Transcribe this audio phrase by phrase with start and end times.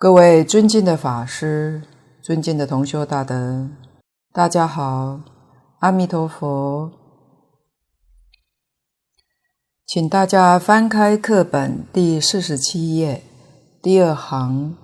[0.00, 1.82] 各位尊敬的法师，
[2.22, 3.68] 尊敬的同修大德，
[4.32, 5.20] 大家好，
[5.80, 6.92] 阿弥陀佛。
[9.84, 13.24] 请大家翻开课本第四十七页
[13.82, 14.76] 第二行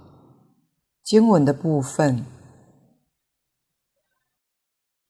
[1.05, 2.27] 经文的部分。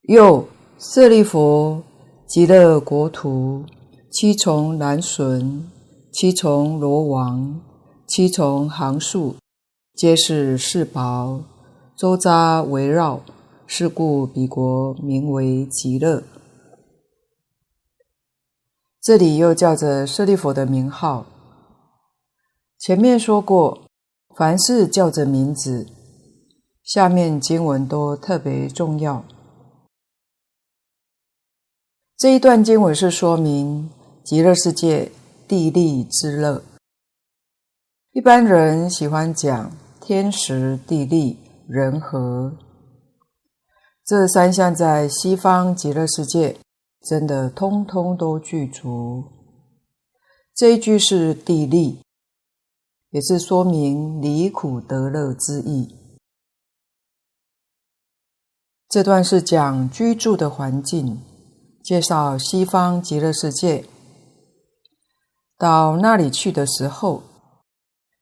[0.03, 0.47] 又
[0.78, 1.82] 舍利弗，
[2.26, 3.65] 极乐国土，
[4.10, 5.65] 七重栏楯，
[6.12, 7.59] 七重罗网，
[8.06, 9.36] 七重行树。
[9.94, 11.41] 皆是世宝，
[11.94, 13.21] 周匝围绕，
[13.65, 16.25] 是故彼国名为极乐。
[19.00, 21.25] 这里又叫着舍利弗的名号。
[22.77, 23.83] 前面说过，
[24.37, 25.87] 凡是叫着名字，
[26.83, 29.25] 下面经文都特别重要。
[32.16, 33.88] 这一段经文是说明
[34.25, 35.12] 极乐世界
[35.47, 36.65] 地利之乐。
[38.10, 39.71] 一般人喜欢讲。
[40.06, 42.59] 天时地利人和，
[44.04, 46.59] 这三项在西方极乐世界
[47.00, 49.25] 真的通通都具足。
[50.54, 52.03] 这一句是地利，
[53.12, 55.97] 也是说明离苦得乐之意。
[58.91, 61.22] 这段是讲居住的环境，
[61.82, 63.86] 介绍西方极乐世界。
[65.56, 67.22] 到那里去的时候。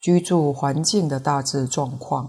[0.03, 2.29] 居住环境的大致状况，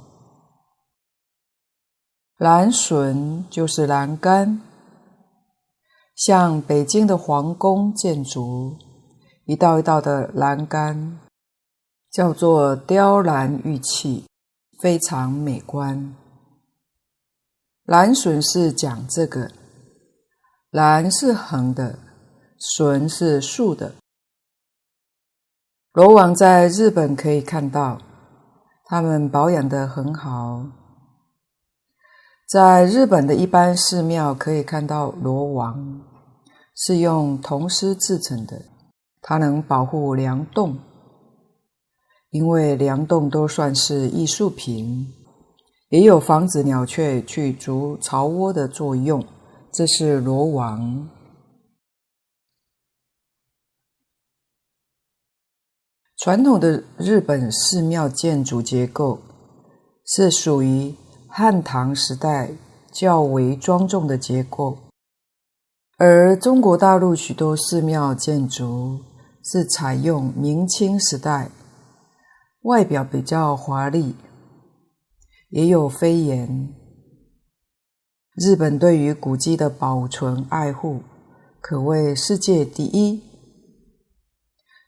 [2.37, 4.61] 栏笋就是栏杆，
[6.15, 8.77] 像北京的皇宫建筑，
[9.45, 11.19] 一道一道的栏杆，
[12.11, 14.27] 叫做雕栏玉砌，
[14.79, 16.15] 非常美观。
[17.85, 19.51] 栏笋是讲这个，
[20.69, 21.97] 栏是横的，
[22.59, 23.95] 笋是竖的。
[25.93, 27.99] 罗网在日本可以看到，
[28.85, 30.65] 他们保养得很好。
[32.49, 36.01] 在日本的一般寺庙可以看到罗网，
[36.75, 38.59] 是用铜丝制成的，
[39.21, 40.75] 它能保护梁栋，
[42.31, 45.13] 因为梁栋都算是艺术品，
[45.89, 49.23] 也有防止鸟雀去筑巢窝的作用。
[49.71, 51.07] 这是罗网。
[56.23, 59.19] 传统的日本寺庙建筑结构
[60.05, 60.95] 是属于
[61.27, 62.49] 汉唐时代
[62.93, 64.77] 较为庄重的结构，
[65.97, 69.01] 而中国大陆许多寺庙建筑
[69.43, 71.49] 是采用明清时代，
[72.61, 74.15] 外表比较华丽，
[75.49, 76.73] 也有飞檐。
[78.37, 81.01] 日本对于古迹的保存爱护
[81.59, 83.32] 可谓世界第一。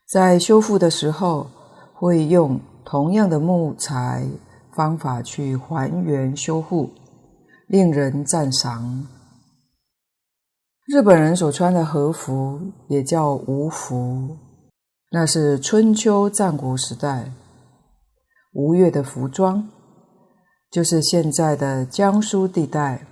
[0.07, 1.47] 在修复的时候，
[1.93, 4.27] 会用同样的木材
[4.75, 6.91] 方法去还原修复，
[7.67, 9.07] 令人赞赏。
[10.87, 14.37] 日本人所穿的和服也叫吴服，
[15.11, 17.31] 那是春秋战国时代
[18.53, 19.67] 吴越的服装，
[20.69, 23.07] 就是现在的江苏地带。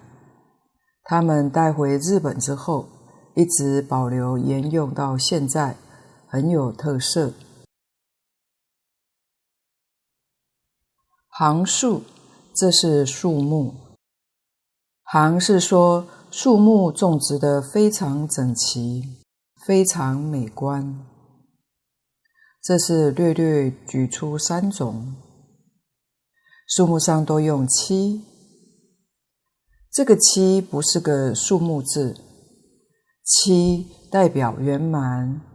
[1.06, 2.88] 他们带回日本之后，
[3.36, 5.75] 一直保留沿用到现在。
[6.33, 7.31] 很有特色。
[11.30, 12.01] 行树，
[12.56, 13.75] 这是树木。
[15.03, 19.24] 行是说树木种植得非常整齐，
[19.63, 21.06] 非常美观。
[22.63, 25.15] 这是略略举出三种。
[26.68, 28.25] 树木上都用七，
[29.91, 32.18] 这个七不是个树木字，
[33.24, 35.52] 七代表圆满。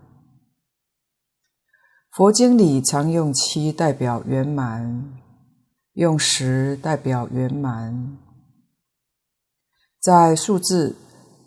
[2.19, 5.21] 佛经里常用七代表圆满，
[5.93, 8.19] 用十代表圆满。
[10.01, 10.97] 在数字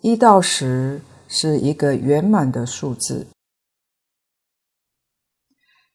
[0.00, 3.26] 一到十是一个圆满的数字。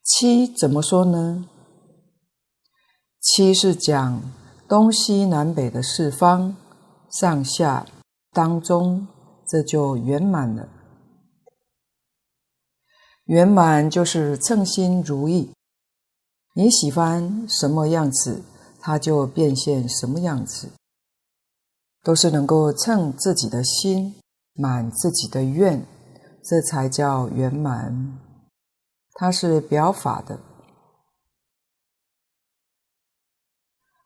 [0.04, 1.48] 七怎么说呢？
[3.20, 4.22] 七是讲
[4.68, 6.56] 东西南北的四方、
[7.10, 7.84] 上下、
[8.30, 9.08] 当中，
[9.44, 10.68] 这就圆满了。
[13.28, 15.52] 圆满就是称心如意，
[16.54, 18.42] 你喜欢什么样子，
[18.80, 20.70] 它就变现什么样子，
[22.02, 24.14] 都是能够称自己的心，
[24.54, 25.86] 满自己的愿，
[26.42, 28.18] 这才叫圆满。
[29.12, 30.40] 它是表法的。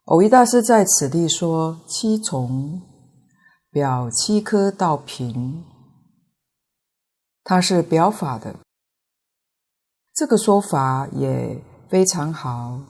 [0.05, 2.83] 蕅益大师在此地说七重，
[3.71, 5.65] 表七颗道平，
[7.45, 8.57] 它是表法的。
[10.23, 12.81] 这个说法也非常好，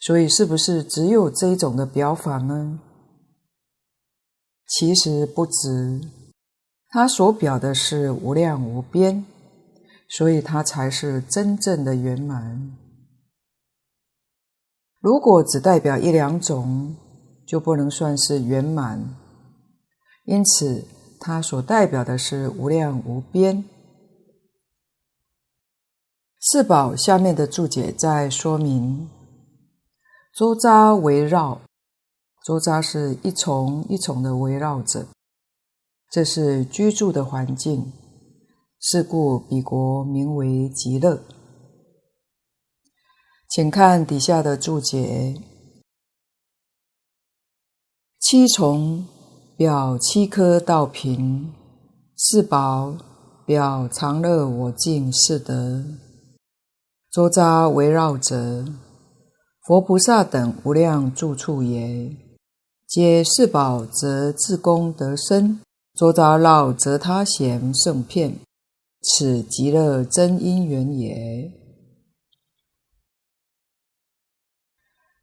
[0.00, 2.78] 所以，是不是只有这一种的表法呢？
[4.68, 6.02] 其实不止，
[6.90, 9.24] 它所表的是无量无边，
[10.10, 12.76] 所以它才是真正的圆满。
[15.00, 16.94] 如果只代表一两种，
[17.46, 19.02] 就不能算是圆满。
[20.26, 20.84] 因此，
[21.18, 23.64] 它所代表的是无量无边。
[26.44, 29.08] 四宝下面的注解在说明。
[30.34, 31.60] 周匝围绕，
[32.44, 35.06] 周匝是一重一重的围绕着，
[36.10, 37.92] 这是居住的环境。
[38.80, 41.22] 是故彼国名为极乐。
[43.48, 45.40] 请看底下的注解：
[48.18, 49.06] 七重
[49.56, 51.54] 表七颗道品，
[52.16, 52.96] 四宝
[53.46, 55.84] 表常乐我净四德，
[57.12, 58.64] 周匝围绕者。
[59.66, 62.16] 佛菩萨等无量住处也，
[62.88, 65.60] 皆四宝则自功德深，
[65.94, 68.38] 周匝绕则他贤圣片，
[69.02, 71.52] 此极乐真因缘也。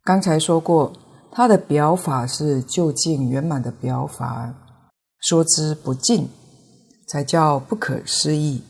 [0.04, 0.94] 刚才说过，
[1.32, 4.54] 他的表法是究竟圆满的表法，
[5.20, 6.30] 说之不尽，
[7.08, 8.62] 才叫不可思议。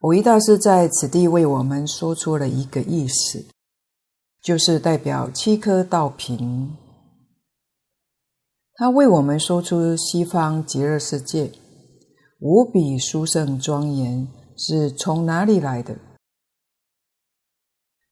[0.00, 3.46] 五一大师在此地为我们说出了一个意思，
[4.42, 6.76] 就是代表七颗道品。
[8.74, 11.50] 他为我们说出西方极乐世界
[12.40, 15.96] 无比殊胜庄严是从哪里来的？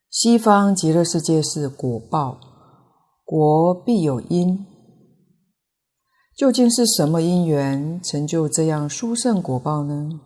[0.09, 2.41] 西方极乐世界是果报，
[3.25, 4.67] 果必有因。
[6.35, 10.21] 究竟是什么因缘成就这样殊胜果报呢？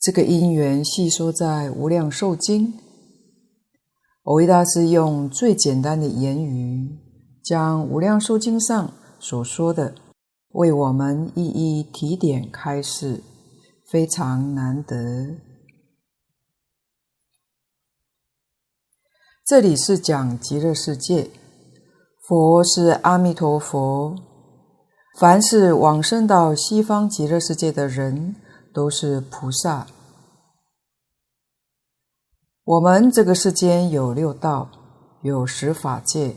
[0.00, 2.72] 这个因缘细说在《无量寿经》，
[4.22, 6.96] 蕅益大师用最简单的言语，
[7.42, 9.96] 将《无量寿经》上所说的
[10.50, 13.24] 为我们一一提点开示，
[13.90, 14.96] 非常难得。
[19.44, 21.30] 这里是讲极乐世界，
[22.22, 24.14] 佛是阿弥陀佛，
[25.18, 28.36] 凡是往生到西方极乐世界的人，
[28.78, 29.88] 都是菩萨。
[32.62, 34.70] 我们这个世间有六道，
[35.22, 36.36] 有十法界。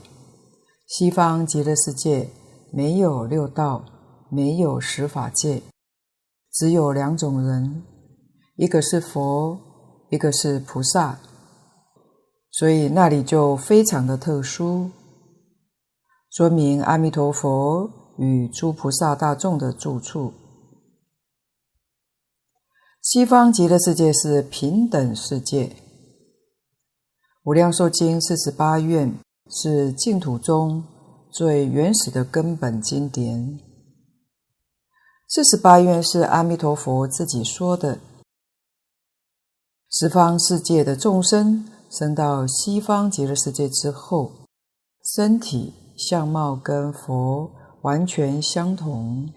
[0.88, 2.32] 西方极乐世界
[2.74, 3.86] 没有六道，
[4.32, 5.62] 没有十法界，
[6.52, 7.84] 只有两种人，
[8.56, 9.60] 一个是佛，
[10.10, 11.20] 一个是菩萨。
[12.50, 14.90] 所以那里就非常的特殊，
[16.32, 20.34] 说明阿弥陀佛与诸菩萨大众的住处。
[23.02, 25.76] 西方极乐世界是平等世界。
[27.44, 29.18] 无量寿经四十八愿
[29.50, 30.84] 是净土中
[31.32, 33.60] 最原始的根本经典。
[35.28, 37.98] 四十八愿是阿弥陀佛自己说的。
[39.90, 44.32] 十方世界的众生生到西方极乐世界之后，
[45.16, 49.34] 身体相貌跟佛完全相同。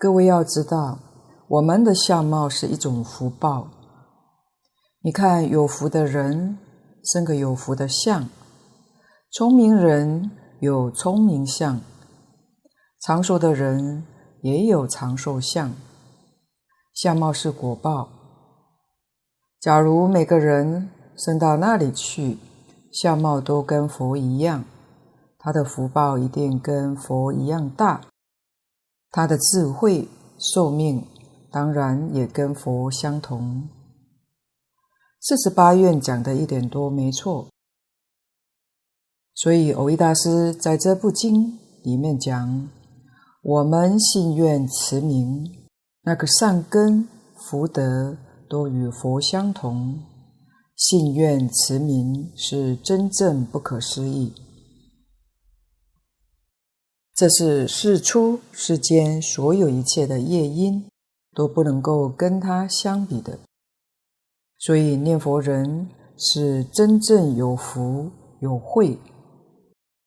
[0.00, 1.00] 各位要知道。
[1.48, 3.66] 我们的相貌是一种福报。
[5.00, 6.58] 你看，有福的人
[7.02, 8.28] 生个有福的相，
[9.32, 11.80] 聪明人有聪明相，
[13.00, 14.04] 长寿的人
[14.42, 15.72] 也有长寿相。
[16.94, 18.10] 相貌是果报。
[19.58, 22.38] 假如每个人生到那里去，
[22.92, 24.64] 相貌都跟佛一样，
[25.38, 28.02] 他的福报一定跟佛一样大，
[29.10, 31.06] 他的智慧、寿命。
[31.50, 33.66] 当然也跟佛相同。
[35.18, 37.48] 四十八愿讲的一点都没错，
[39.34, 42.68] 所以蕅益大师在这部经里面讲：
[43.42, 45.66] 我们信愿持名，
[46.02, 50.00] 那个善根福德都与佛相同。
[50.76, 54.34] 信愿持名是真正不可思议，
[57.18, 60.86] 这是世出世间所有一切的业因。
[61.34, 63.38] 都不能够跟他相比的，
[64.58, 68.10] 所以念佛人是真正有福
[68.40, 68.98] 有慧。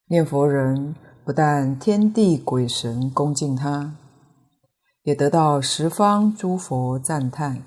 [0.10, 3.96] 念佛人不但天地鬼神恭敬他，
[5.03, 7.63] 也得到十方诸佛赞叹，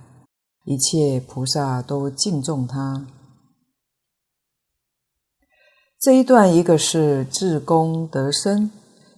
[0.67, 3.07] 一切菩萨都敬重他。
[5.99, 8.71] 这一段，一个是自功德深，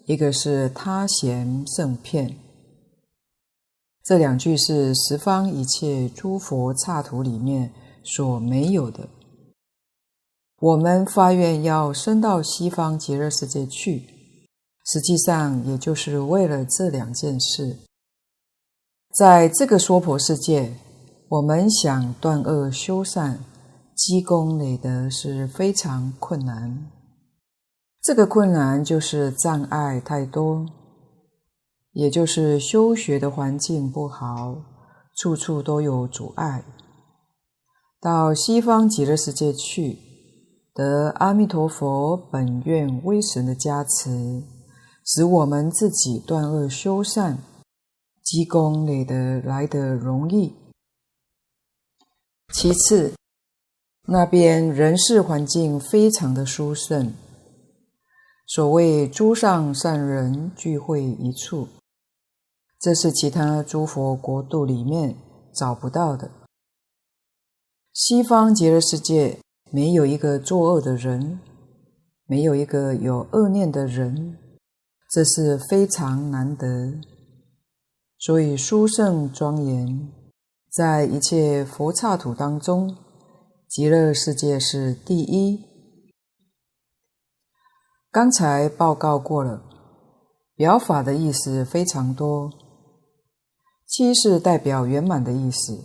[0.06, 2.36] 一个是他贤圣片。
[4.04, 7.72] 这两句是十方一切诸佛刹土里面
[8.04, 9.08] 所没有的。
[10.60, 14.06] 我们发愿要升到西方极乐世界去，
[14.84, 17.76] 实际上也就是为了这两件事。
[19.12, 20.72] 在这个娑婆世界，
[21.28, 23.40] 我们想断恶修善、
[23.96, 26.92] 积功累德是非常困难。
[28.06, 30.64] 这个困难就是障碍太多。
[31.90, 34.58] 也就是修学的环境不好，
[35.16, 36.64] 处处都有阻碍。
[38.00, 39.98] 到西方极乐世界去，
[40.72, 44.44] 得阿弥陀佛本愿威神的加持，
[45.04, 47.38] 使我们自己断恶修善，
[48.22, 50.54] 积功累德来得容易。
[52.54, 53.14] 其次，
[54.06, 57.12] 那边人事环境非常的殊胜，
[58.46, 61.66] 所谓诸上善人聚会一处。
[62.78, 65.16] 这是其他诸佛国度里面
[65.52, 66.30] 找不到的。
[67.92, 69.40] 西方极乐世界
[69.72, 71.40] 没有一个作恶的人，
[72.26, 74.38] 没有一个有恶念的人，
[75.10, 76.94] 这是非常难得。
[78.18, 80.12] 所以殊胜庄严，
[80.70, 82.96] 在一切佛刹土当中，
[83.68, 85.75] 极乐世界是第一。
[88.16, 89.62] 刚才报告过了，
[90.54, 92.50] 表法的意思非常多。
[93.87, 95.85] 七是代表圆满的意思。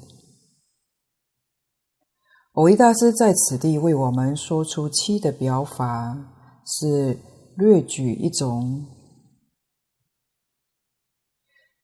[2.54, 6.18] 蕅益大师在此地为我们说出七的表法，
[6.66, 7.18] 是
[7.58, 8.86] 略举一种。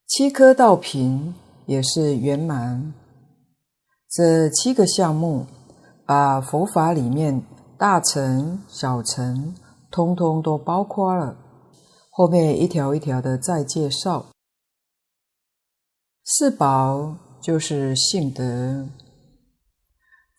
[0.08, 1.36] 七颗道品
[1.66, 2.94] 也是圆满。
[4.10, 5.46] 这七个项目，
[6.06, 7.44] 把佛法里面
[7.78, 9.54] 大乘、小乘，
[9.90, 11.38] 通通都包括了。
[12.12, 14.28] 后面一条一条的再介绍。
[16.24, 18.90] 四宝就是性德，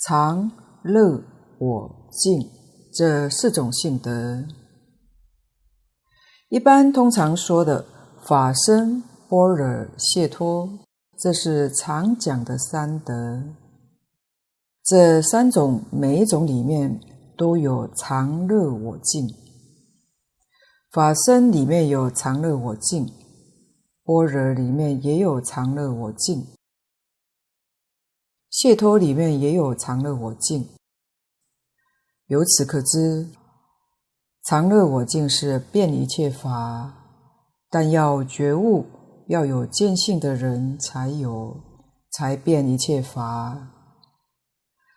[0.01, 0.51] 常、
[0.83, 1.23] 乐、
[1.59, 2.51] 我、净
[2.93, 4.45] 这四种性德。
[6.51, 7.85] 一般通常说的
[8.23, 10.69] 法身、般若、解脱，
[11.19, 13.43] 这是常讲的三德。
[14.85, 17.01] 这三种每一种里面
[17.39, 19.35] 都有常、乐、我、净。
[20.91, 23.11] 法身里面有常、乐、我、净。
[24.05, 26.47] 般若里面也有常乐我净，
[28.49, 30.67] 解脱里面也有常乐我净。
[32.29, 33.29] 由此可知，
[34.45, 36.95] 常乐我净是遍一切法，
[37.69, 38.87] 但要觉悟，
[39.27, 41.61] 要有见性的人才有，
[42.11, 43.59] 才遍一切法。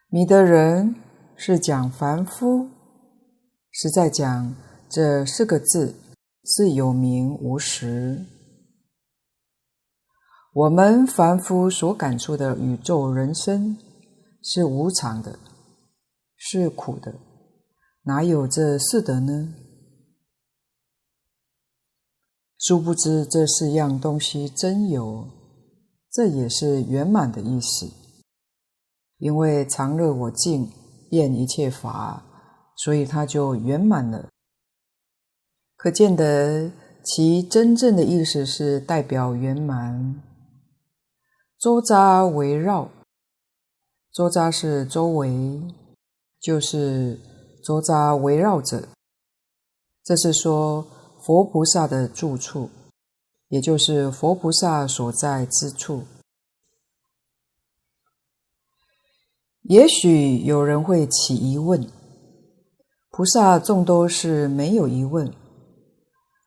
[0.07, 0.95] 迷的人
[1.43, 2.69] 是讲凡夫，
[3.71, 4.55] 实在讲
[4.87, 5.95] 这四个字
[6.45, 8.23] 是有名无实。
[10.53, 13.75] 我们凡夫所感触的宇宙人生
[14.43, 15.39] 是无常的，
[16.37, 17.15] 是苦的，
[18.03, 19.51] 哪有这四德呢？
[22.59, 25.27] 殊不知这四样东西真有，
[26.11, 27.89] 这也是圆满的意思。
[29.17, 30.71] 因为常乐我净
[31.11, 32.23] 遍一切法，
[32.77, 34.29] 所以它就圆满了。
[35.75, 36.71] 可见得
[37.03, 40.23] 其真正的意思是代表圆满。
[41.59, 42.89] 周匝围绕，
[44.13, 45.61] 周匝是周围，
[46.39, 47.19] 就是
[47.61, 48.87] 周匝围绕着。
[50.05, 50.87] 这是说
[51.19, 52.69] 佛菩萨的住处，
[53.49, 56.05] 也就是佛菩萨所在之处。
[59.63, 61.87] 也许有人会起疑问：
[63.11, 65.31] 菩萨众多是没有疑问，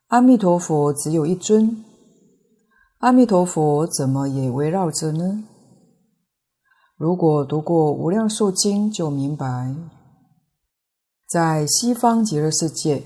[0.09, 1.85] 阿弥陀佛只有一尊。
[2.99, 5.45] 阿弥陀佛怎么也围绕着呢？
[6.97, 9.77] 如果读过《无量寿经》，就明白，
[11.29, 13.05] 在西方极乐世界，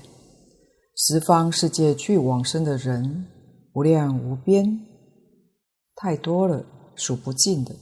[0.95, 3.25] 十方世界去往生的人
[3.73, 4.79] 无量无边，
[5.95, 7.75] 太多了，数不尽的。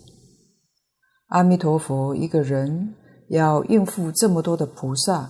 [1.27, 2.96] 阿弥陀佛一个人
[3.29, 5.29] 要应付这么多的菩萨，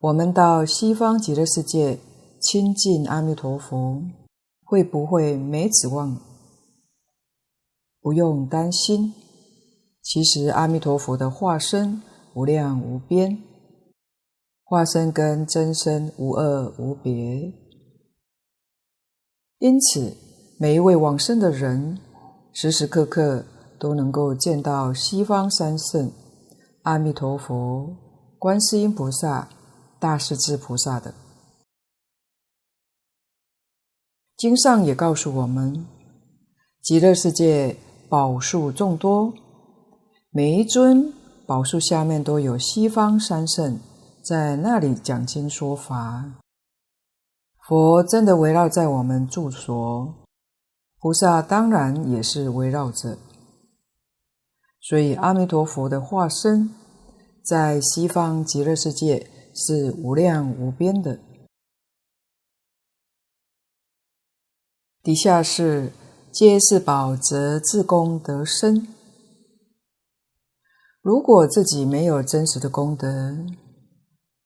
[0.00, 1.98] 我们到西方极乐世界
[2.40, 4.02] 亲近阿弥陀佛。
[4.70, 6.20] 会不会没指望？
[8.02, 9.14] 不用担心。
[10.02, 12.02] 其实阿弥陀佛的化身
[12.34, 13.42] 无量无边，
[14.62, 17.54] 化身跟真身无二无别。
[19.58, 20.18] 因此，
[20.58, 21.98] 每一位往生的人，
[22.52, 23.46] 时时刻刻
[23.78, 26.10] 都能够见到西方三圣、
[26.82, 27.96] 阿弥陀佛、
[28.38, 29.48] 观世音菩萨、
[29.98, 31.14] 大势至菩萨的。
[34.36, 35.86] 经上也告诉我们，
[36.82, 37.76] 极乐世界
[38.08, 39.32] 宝树众多，
[40.30, 41.12] 每一尊
[41.46, 43.80] 宝树下面都有西方三圣
[44.22, 46.24] 在那里讲经说法。
[47.66, 50.14] 佛真的围绕在我们住所，
[51.00, 53.18] 菩萨当然也是围绕着。
[54.88, 56.70] 所以阿弥陀佛的化身
[57.44, 61.18] 在西方极乐世界是无量无边的。
[65.02, 65.92] 底下是。
[66.30, 68.86] 皆是宝，则自功德深。
[71.00, 73.34] 如果自己没有真实的功德，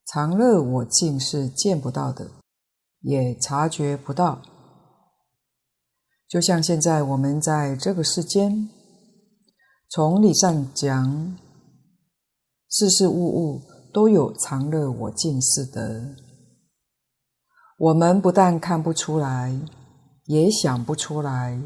[0.06, 2.30] 常乐我净是见不到的，
[3.00, 4.40] 也察觉不到。
[6.26, 8.70] 就像现在我们在这个世间，
[9.94, 11.36] 从理上讲，
[12.70, 13.60] 事事物物
[13.92, 16.16] 都有常乐我净似的，
[17.76, 19.60] 我们不但看不出来。
[20.24, 21.60] 也想不出来，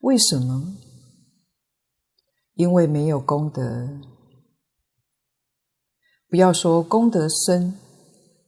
[0.00, 0.74] 为什么？
[2.54, 3.88] 因为没有功德。
[6.28, 7.78] 不要说功德深，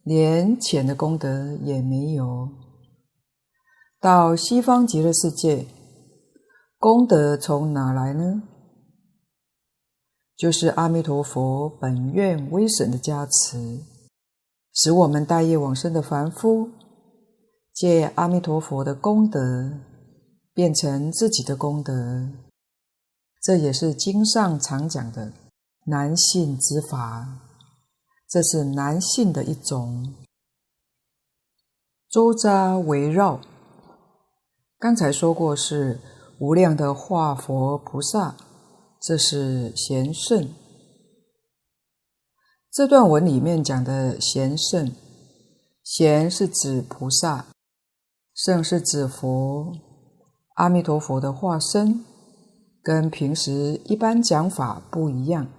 [0.02, 2.48] 连浅的功德也没有。
[4.00, 5.68] 到西方极乐世界，
[6.76, 8.42] 功德从哪来呢？
[10.36, 13.80] 就是阿弥陀佛本愿威神的加持，
[14.72, 16.70] 使我们大业往生的凡夫。
[17.72, 19.80] 借阿弥陀佛的功德，
[20.52, 22.28] 变成自己的功德，
[23.42, 25.32] 这也是经上常讲的
[25.86, 27.40] 难信之法。
[28.28, 30.14] 这是难信的一种。
[32.08, 33.40] 周匝围绕，
[34.78, 36.00] 刚才说过是
[36.38, 38.36] 无量的化佛菩萨，
[39.06, 40.48] 这是贤圣。
[42.72, 44.90] 这段文里面讲的贤圣，
[45.82, 47.48] 贤是指菩萨。
[48.34, 49.74] 圣是指佛，
[50.54, 52.02] 阿弥陀佛的化身，
[52.82, 55.52] 跟平时一般讲法不一样。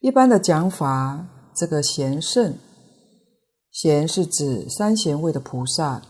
[0.00, 2.56] 一般的讲法，这个贤圣，
[3.70, 6.00] 贤是指三贤位的菩萨，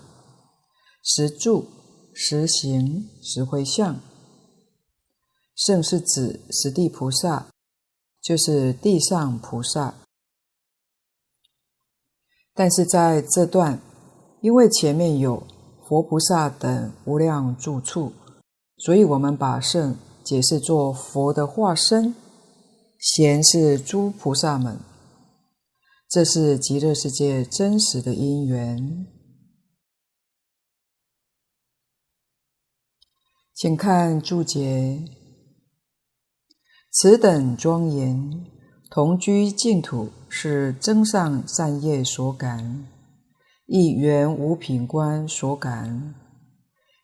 [1.02, 1.66] 实住、
[2.14, 4.00] 实行、实回向。
[5.58, 7.48] 圣是指十地菩萨，
[8.22, 9.94] 就是地上菩萨。
[12.54, 13.78] 但是在这段。
[14.40, 15.44] 因为前面有
[15.84, 18.12] 佛菩萨等无量住处，
[18.76, 22.14] 所以我们把圣解释作佛的化身，
[23.00, 24.78] 贤是诸菩萨们，
[26.08, 29.08] 这是极乐世界真实的因缘。
[33.52, 35.02] 请看注解：
[37.00, 38.44] 此等庄严
[38.90, 42.88] 同居净土，是增上善业所感。
[43.66, 46.16] 以圆无品观所感，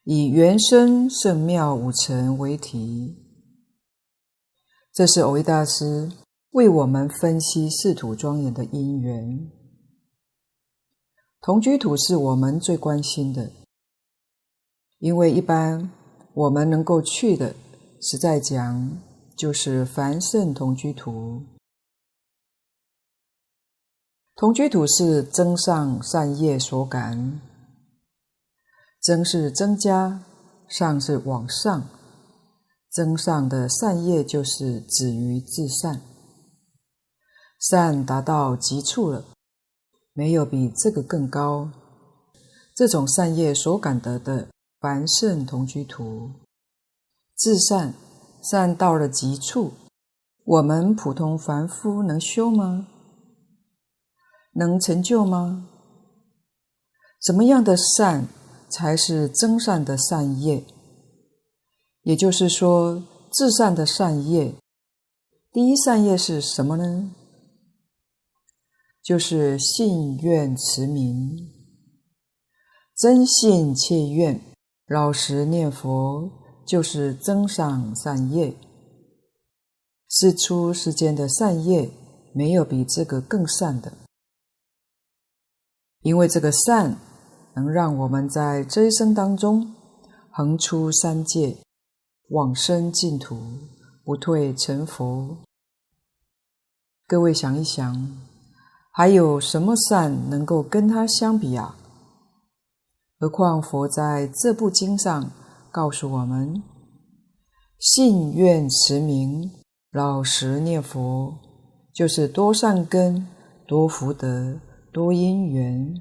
[0.03, 3.15] 以原生圣妙五尘为题。
[4.93, 6.11] 这是蕅益大师
[6.51, 9.49] 为我们分析四土庄严的因缘。
[11.41, 13.53] 同居土是我们最关心的，
[14.99, 15.89] 因为一般
[16.33, 17.55] 我们能够去的，
[18.01, 18.99] 实在讲
[19.37, 21.43] 就是凡圣同居土。
[24.37, 27.41] 同居土是增上善业所感，
[29.01, 30.25] 增是增加，
[30.69, 31.87] 上是往上，
[32.91, 36.01] 增上的善业就是止于至善，
[37.61, 39.25] 善达到极处了，
[40.13, 41.71] 没有比这个更高。
[42.75, 44.49] 这种善业所感得的
[44.81, 46.33] 凡圣同居土，
[47.37, 47.95] 至善
[48.51, 49.73] 善到了极处，
[50.45, 52.87] 我们普通凡夫能修吗？
[54.53, 55.69] 能成就吗？
[57.21, 58.27] 怎么样的善
[58.69, 60.65] 才是增善的善业？
[62.03, 63.03] 也就是说，
[63.33, 64.55] 至善的善业，
[65.51, 67.11] 第一善业是什么呢？
[69.03, 71.51] 就是信愿持名，
[72.97, 74.41] 真信切愿，
[74.87, 76.31] 老实念佛，
[76.67, 78.57] 就是增上善业。
[80.09, 81.91] 是出世间的善业，
[82.33, 83.93] 没有比这个更善的。
[86.03, 86.97] 因为这个善
[87.55, 89.75] 能让我们在这一生当中
[90.31, 91.57] 横出三界，
[92.29, 93.37] 往生净土，
[94.05, 95.39] 不退成佛。
[97.07, 98.23] 各位想一想，
[98.93, 101.77] 还有什么善能够跟它相比啊？
[103.19, 105.31] 何况佛在这部经上
[105.75, 106.63] 告诉我们：
[107.81, 109.51] 信愿持名，
[109.91, 111.37] 老实念佛，
[111.93, 113.27] 就是多善根，
[113.67, 114.61] 多福德。
[114.93, 115.93] 多因缘，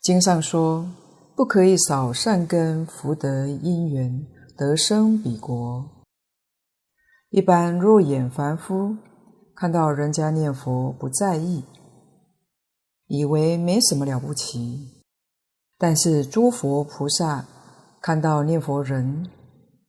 [0.00, 0.88] 经上说，
[1.34, 4.24] 不可以少善根福德因缘
[4.56, 6.06] 得生彼国。
[7.30, 8.96] 一般肉眼凡夫
[9.56, 11.64] 看到人家念佛不在意，
[13.08, 14.91] 以为没什么了不起。
[15.82, 17.44] 但是诸佛菩萨
[18.00, 19.28] 看到念佛人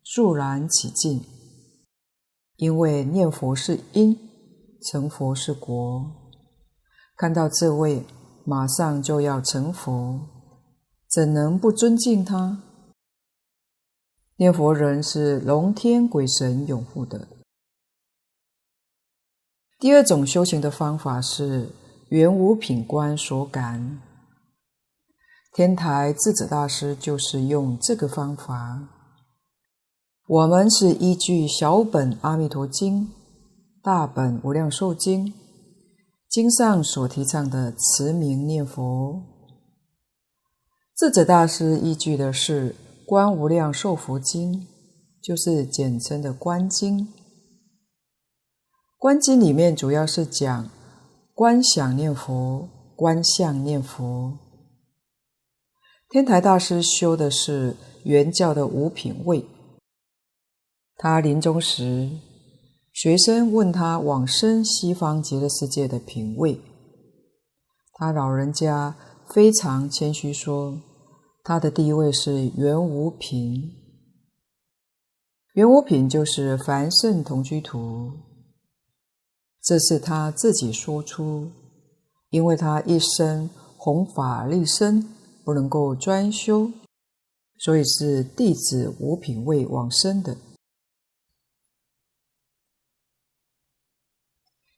[0.04, 1.24] 肃然起敬，
[2.56, 4.18] 因为念佛是因，
[4.82, 6.04] 成佛是果。
[7.16, 8.04] 看到这位
[8.44, 10.20] 马上就要成佛，
[11.08, 12.64] 怎能不尊敬他？
[14.38, 17.28] 念佛人是龙天鬼神拥护的。
[19.78, 21.70] 第二种修行的方法是
[22.10, 24.02] 圆无品观所感。
[25.54, 28.88] 天台智者大师就是用这个方法。
[30.28, 33.06] 我们是依据小本《阿弥陀经》、
[33.84, 35.28] 大本《无量寿经》
[36.28, 39.22] 经上所提倡的持名念佛。
[40.98, 42.72] 智者大师依据的是
[43.06, 44.54] 《观无量寿佛经》，
[45.22, 47.02] 就是简称的《观经》。
[48.98, 50.72] 观经里面主要是讲
[51.36, 54.43] 观想念佛、观相念佛。
[56.14, 59.44] 天台大师修的是圆教的五品位。
[60.96, 62.08] 他临终时，
[62.92, 66.62] 学生问他往生西方极乐世界的品位，
[67.94, 68.96] 他老人家
[69.34, 70.80] 非常谦虚说，
[71.44, 73.74] 他的第一位是圆无品。
[75.56, 78.12] 圆无品就是凡圣同居土。
[79.64, 81.50] 这是他自己说出，
[82.30, 85.10] 因为他一生弘法立身，
[85.44, 86.72] 不能够专修，
[87.60, 90.38] 所以是弟子五品位往生的。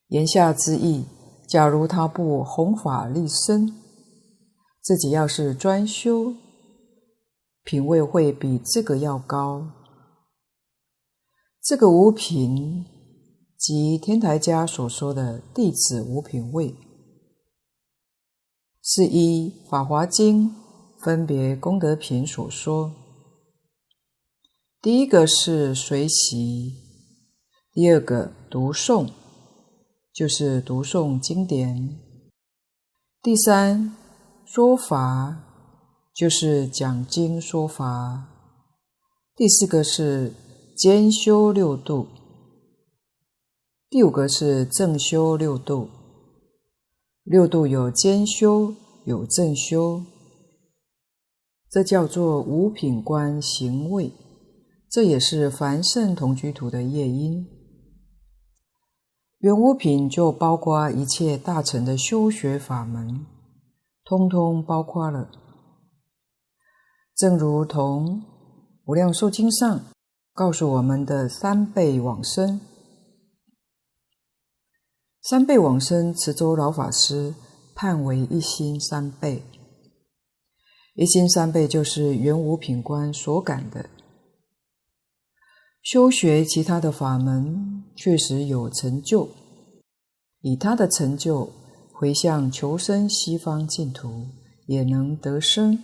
[0.08, 1.06] 言下之意，
[1.48, 3.74] 假如他不弘法利身，
[4.82, 6.34] 自己要是专修，
[7.64, 9.72] 品位会比这个要高。
[11.62, 12.86] 这个五品。
[13.58, 16.76] 即天台家所说的弟子五品位，
[18.88, 20.50] 是依《法华经》
[21.00, 22.94] 分别功德品所说。
[24.80, 26.72] 第一个是随喜，
[27.74, 29.10] 第二个读诵，
[30.14, 31.98] 就是读诵经典；
[33.24, 33.98] 第三
[34.46, 35.36] 说法，
[36.14, 38.28] 就是讲经说法；
[39.36, 40.32] 第四个是
[40.78, 42.08] 兼修六度。
[43.90, 45.90] 第五个是正修六度，
[47.26, 50.04] 六度有兼修，有正修，
[51.72, 54.12] 这叫做五品观行位，
[54.92, 57.48] 这也是凡圣同居土的业因。
[59.40, 63.26] 圆五品就包括一切大乘的修学法门，
[64.04, 65.32] 通通包括了。
[67.16, 68.20] 正如同
[68.86, 69.82] 《无量寿经》上
[70.32, 72.62] 告诉我们的三辈往生。
[75.28, 77.34] 三辈往生，慈州老法师
[77.74, 79.42] 判为一心三辈。
[80.94, 83.90] 一心三辈就是圆五品官所感的。
[85.82, 89.30] 修学其他的法门，确实有成就，
[90.42, 91.52] 以他的成就
[91.92, 94.28] 回向求生西方净土，
[94.68, 95.82] 也能得生。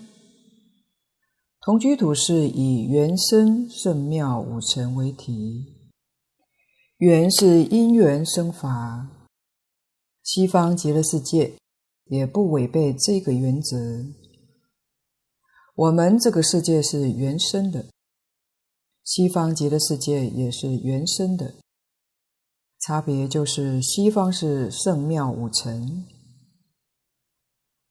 [1.62, 5.66] 同居土是以原生圣妙五乘为题，
[6.98, 9.18] 原是因缘生法。
[10.24, 11.54] 西方极乐世界
[12.06, 14.06] 也不违背这个原则。
[15.76, 17.88] 我们这个世界是原生的，
[19.04, 21.56] 西方极乐世界也是原生的，
[22.80, 26.06] 差别就是西方是圣妙五层，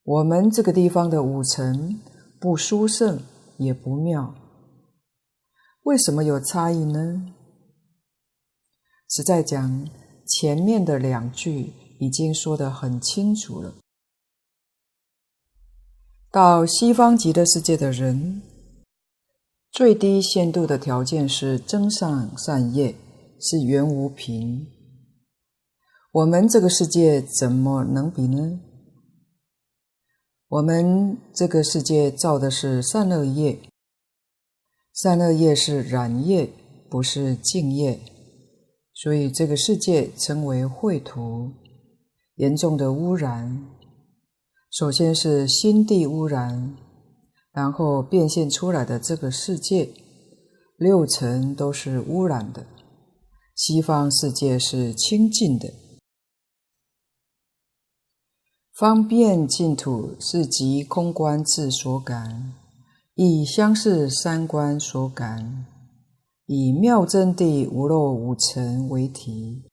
[0.05, 2.01] 我们这个地方的五层
[2.39, 3.21] 不殊胜
[3.57, 4.35] 也不妙。
[5.83, 7.35] 为什么有差异呢？
[9.09, 9.89] 实在讲，
[10.25, 11.73] 前面的两句。
[12.01, 13.75] 已经说得很清楚了。
[16.33, 18.43] 到西方极乐世界的人，
[19.71, 22.97] 最低限度的条件是增上善业，
[23.39, 24.67] 是圆无品。
[26.13, 28.61] 我们这个世界怎么能比呢？
[30.49, 33.61] 我们这个世界造的是善恶业，
[34.95, 36.51] 善恶业是染业，
[36.89, 38.01] 不是净业，
[38.95, 41.53] 所以这个世界称为秽土。
[42.41, 43.67] 严重的污染，
[44.71, 46.75] 首先是心地污染，
[47.53, 49.91] 然后变现出来的这个世界，
[50.79, 52.65] 六尘都是污染的。
[53.55, 55.71] 西方世界是清净的，
[58.73, 62.55] 方便净土是即空观自所感，
[63.17, 65.67] 以相似三观所感，
[66.47, 69.70] 以妙真谛无漏五尘为题。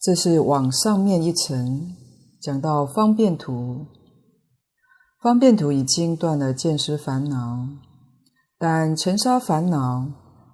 [0.00, 1.94] 这是往上面一层
[2.40, 3.86] 讲到方便图。
[5.20, 7.68] 方便图已经断了见思烦恼，
[8.56, 10.10] 但尘沙烦恼、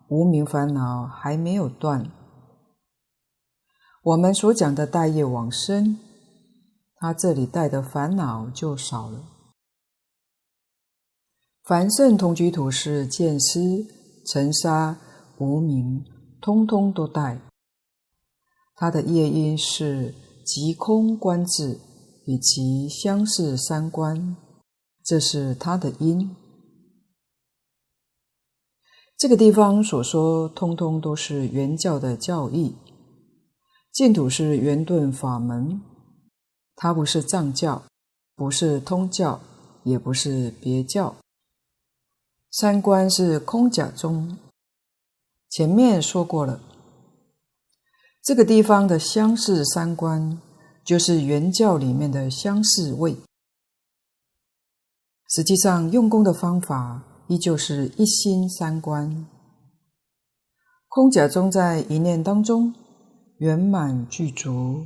[0.08, 2.10] 无明烦恼还没有断。
[4.02, 5.96] 我们所讲的带业往生，
[6.96, 9.20] 他这里带的烦恼就少了。
[11.62, 13.86] 凡圣同居土是见思、
[14.26, 14.96] 尘沙、
[15.38, 16.04] 无明，
[16.40, 17.45] 通通都带。
[18.76, 21.80] 他的业因是即空观智
[22.26, 24.36] 以及相似三观。
[25.02, 26.36] 这是他的因。
[29.16, 32.74] 这个地方所说，通通都是圆教的教义。
[33.92, 35.80] 净土是圆顿法门，
[36.74, 37.82] 它不是藏教，
[38.34, 39.40] 不是通教，
[39.84, 41.16] 也不是别教。
[42.50, 44.36] 三观是空假中，
[45.48, 46.60] 前面说过了。
[48.26, 50.42] 这个地方的相似三观，
[50.84, 53.16] 就是圆教里面的相似位。
[55.28, 59.28] 实际上，用功的方法依旧是一心三观，
[60.88, 62.74] 空假中在一念当中
[63.38, 64.84] 圆满具足。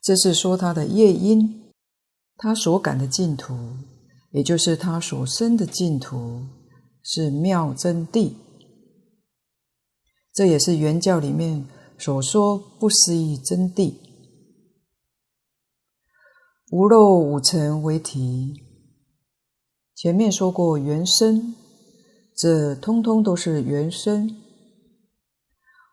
[0.00, 1.70] 这是说他的业因，
[2.38, 3.54] 他所感的净土，
[4.30, 6.46] 也就是他所生的净土，
[7.02, 8.32] 是妙真谛。
[10.36, 13.94] 这也是原教里面所说不思议真谛。
[16.70, 18.62] 无漏五尘为题，
[19.94, 21.54] 前面说过原生，
[22.36, 24.36] 这通通都是原生。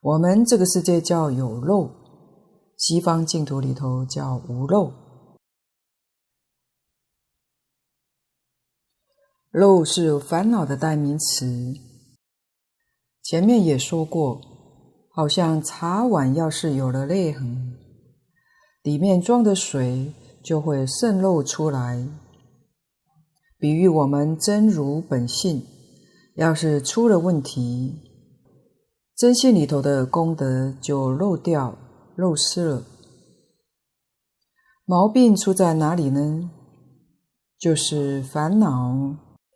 [0.01, 1.89] 我们这个世界叫有漏，
[2.77, 4.91] 西方净土里头叫无漏。
[9.51, 11.73] 漏是烦恼的代名词，
[13.23, 14.39] 前面也说过，
[15.09, 17.75] 好像茶碗要是有了裂痕，
[18.83, 20.13] 里面装的水。
[20.43, 22.05] 就会渗漏出来。
[23.57, 25.63] 比喻我们真如本性，
[26.35, 27.95] 要是出了问题，
[29.15, 31.77] 真性里头的功德就漏掉、
[32.17, 32.83] 漏失了。
[34.83, 36.51] 毛病出在哪里呢？
[37.57, 39.15] 就是烦恼，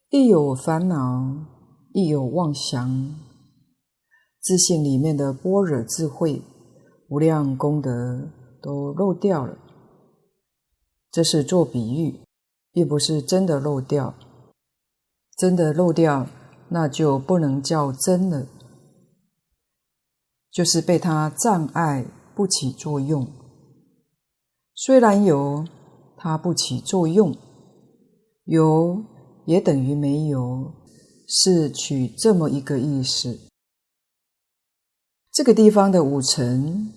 [0.09, 1.35] 一有烦恼，
[1.91, 3.13] 一有妄想，
[4.47, 6.41] 自信里面的般若智慧、
[7.09, 8.29] 无量功德
[8.61, 9.57] 都漏掉了。
[11.11, 12.21] 这是做比喻，
[12.71, 14.15] 并不是真的漏掉。
[15.35, 16.29] 真的漏掉，
[16.69, 18.47] 那就不能叫真了，
[20.49, 23.27] 就是被它障碍不起作用。
[24.73, 25.65] 虽然有，
[26.15, 27.33] 它不起作用；
[28.45, 29.03] 有
[29.45, 30.71] 也等于没有，
[31.27, 33.37] 是取这么一个意思。
[35.37, 36.91] 这个地方的五尘，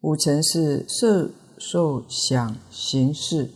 [0.00, 1.30] 五尘是色。
[1.58, 3.50] 受想行识，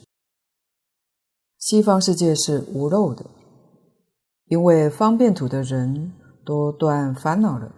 [1.59, 3.27] 西方世界是无漏的，
[4.47, 7.71] 因为方便土的人都断烦恼了。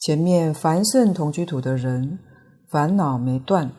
[0.00, 2.18] 前面凡圣同居土的人
[2.68, 3.70] 烦恼没断，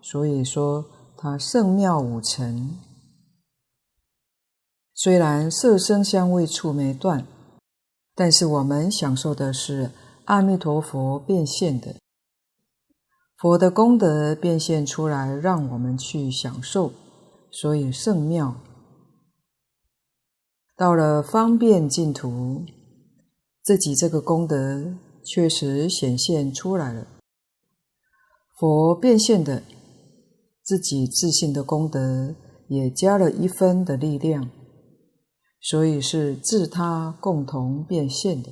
[0.00, 0.84] 所以说
[1.16, 2.78] 他圣妙五尘。
[4.94, 7.26] 虽然色声香味触没断，
[8.14, 9.90] 但是我们享受的是
[10.26, 11.96] 阿弥陀佛变现的。
[13.36, 16.92] 佛的功德变现出来，让我们去享受，
[17.50, 18.56] 所以圣妙。
[20.76, 22.64] 到了方便净土，
[23.62, 27.06] 自己这个功德确实显现出来了。
[28.58, 29.62] 佛变现的
[30.62, 32.34] 自己自信的功德
[32.68, 34.50] 也加了一分的力量，
[35.60, 38.50] 所以是自他共同变现的。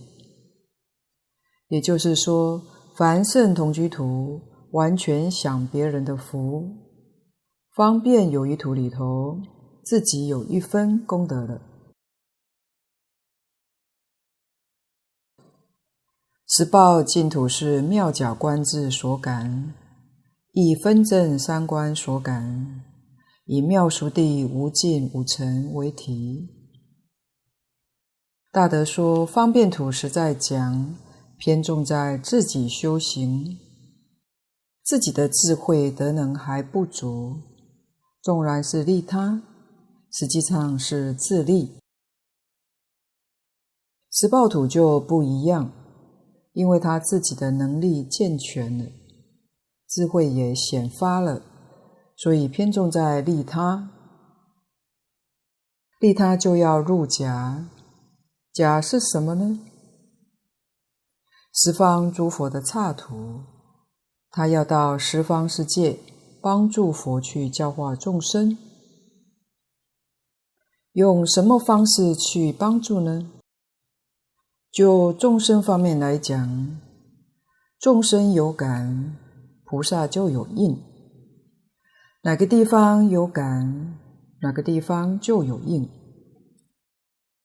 [1.74, 2.62] 也就是说，
[2.94, 4.40] 凡圣同居土。
[4.74, 6.68] 完全享别人的福，
[7.76, 9.40] 方便有余土里头，
[9.84, 11.62] 自己有一分功德了。
[16.48, 19.74] 十报净土是妙假观智所感，
[20.50, 22.82] 以分正三观所感，
[23.44, 26.48] 以妙熟地无尽五尘为题。
[28.50, 30.96] 大德说方便土实在讲，
[31.44, 33.58] 偏重在自己修行。
[34.82, 37.36] 自己的智慧德能还不足，
[38.22, 39.42] 纵然是利他，
[40.10, 41.76] 实际上是自利。
[44.10, 45.70] 十报土就不一样，
[46.54, 48.86] 因为他自己的能力健全了，
[49.86, 51.42] 智慧也显发了，
[52.16, 53.90] 所以偏重在利他。
[56.00, 57.68] 利他就要入假，
[58.54, 59.60] 假是什么呢？
[61.56, 63.44] 十方诸佛的刹土，
[64.28, 66.00] 他要到十方世界
[66.42, 68.58] 帮助佛去教化众生，
[70.94, 73.30] 用什么方式去帮助呢？
[74.72, 76.76] 就众生方面来讲，
[77.78, 79.16] 众生有感，
[79.64, 80.82] 菩萨就有应。
[82.24, 83.96] 哪个地方有感，
[84.40, 85.88] 哪个地方就有应。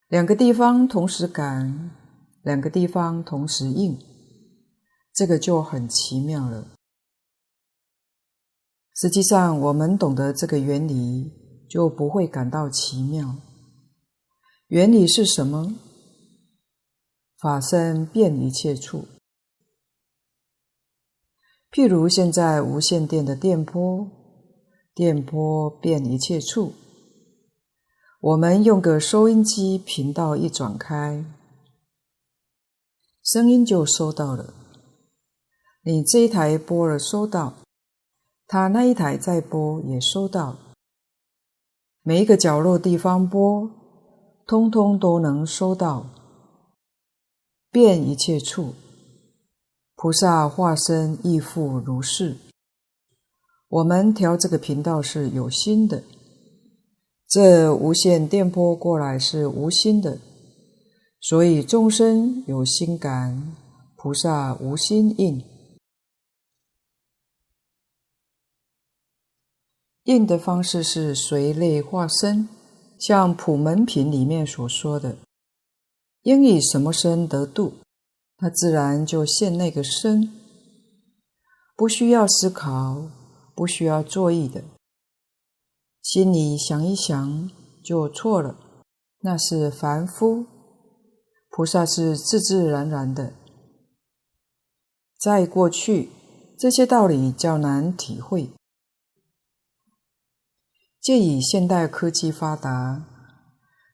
[0.08, 1.92] 两个地方同时感，
[2.50, 3.96] 两个地方同时应，
[5.14, 6.72] 这个就很奇妙了。
[8.96, 11.32] 实际上，我们懂得这个原理，
[11.70, 13.36] 就不会感到奇妙。
[14.70, 15.76] 原理是什么？
[17.38, 19.06] 法身遍一切处，
[21.72, 24.10] 譬如现在无线电的电波，
[24.96, 26.74] 电波遍一切处。
[28.22, 31.24] 我们用个收音机频道一转开，
[33.32, 34.56] 声音就收到了。
[35.84, 37.54] 你这一台播了收到，
[38.48, 40.58] 他那一台再播也收到。
[42.02, 43.70] 每一个角落地方播，
[44.48, 46.08] 通通都能收到。
[47.70, 48.74] 遍一切处，
[49.94, 52.36] 菩萨化身亦复如是。
[53.68, 56.02] 我们调这个频道是有心的，
[57.28, 60.18] 这无线电波过来是无心的，
[61.22, 63.56] 所以众生有心感，
[63.96, 65.44] 菩萨无心应。
[70.04, 72.48] 应的方式是随类化身，
[72.98, 75.18] 像普门品里面所说的。
[76.24, 77.74] 应以什么身得度，
[78.38, 80.34] 他自然就现那个身，
[81.76, 83.10] 不需要思考，
[83.54, 84.64] 不需要作意的，
[86.02, 87.52] 心里想一想
[87.84, 88.56] 就错了。
[89.20, 90.46] 那是凡夫，
[91.50, 93.34] 菩萨是自自然然的。
[95.20, 96.10] 在过去，
[96.58, 98.52] 这些道理较难体会，
[101.02, 103.06] 借以现代科技发达，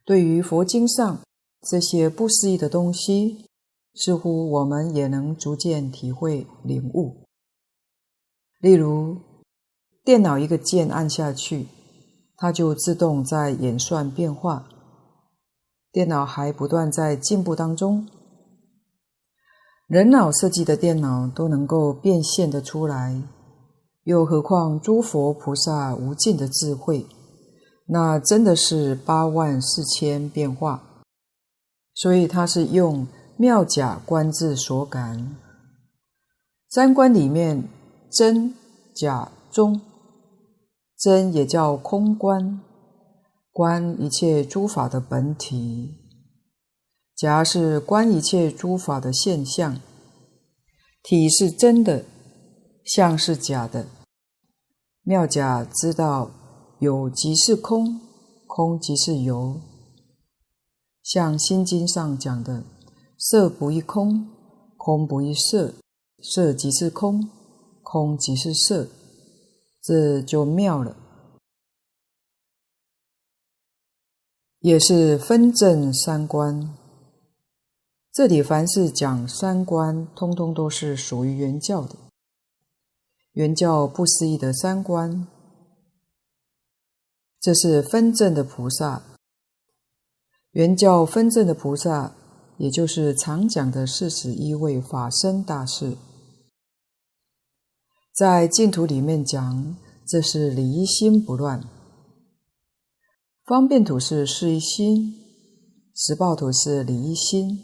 [0.06, 1.22] 对于佛经上。
[1.68, 3.50] 这些不思议的东西，
[3.96, 7.26] 似乎我们也能逐渐体会领悟。
[8.60, 9.18] 例如，
[10.04, 11.66] 电脑一个键按下去，
[12.38, 14.70] 它就自动在演算变化。
[15.96, 18.06] 电脑还不断在进步当中，
[19.88, 23.24] 人脑设计的电脑都能够变现得出来，
[24.04, 27.06] 又何况诸佛菩萨无尽的智慧，
[27.88, 30.84] 那真的是八万四千变化。
[31.94, 35.38] 所以他是用妙假观智所感，
[36.68, 37.70] 三观里面
[38.12, 38.54] 真
[38.94, 39.80] 假中，
[41.00, 42.60] 真也叫空观，
[43.56, 45.96] 观一切诸法的本体；
[47.16, 49.80] 假是观一切诸法的现象，
[51.02, 52.04] 体是真的，
[52.84, 53.88] 相是假的。
[55.04, 56.32] 妙假知道
[56.82, 58.02] 有即是空，
[58.46, 59.62] 空即是有。
[61.02, 62.66] 像《心经》上讲的
[63.18, 64.28] “色不异空，
[64.76, 65.74] 空不异色，
[66.22, 67.30] 色即是空，
[67.82, 68.90] 空即是色”，
[69.82, 70.98] 这就妙了。
[74.66, 76.76] 也是分证三观。
[78.12, 81.96] 这里凡是讲三观，通通都是属于原教的。
[83.34, 85.28] 原教不思议的三观，
[87.40, 89.04] 这是分证的菩萨。
[90.54, 92.16] 原教分证的菩萨，
[92.58, 95.96] 也就是常讲的四十一位法身大士，
[98.12, 101.62] 在净土里面讲，这是离心不乱；
[103.46, 105.24] 方便土是事一心，
[105.94, 107.64] 实报土是理一心，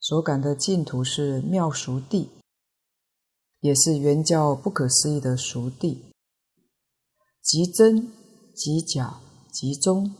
[0.00, 2.30] 所感的净土是妙熟地，
[3.60, 6.14] 也是原教不可思议的熟地，
[7.42, 8.10] 即真
[8.54, 9.20] 即假
[9.52, 10.14] 即中。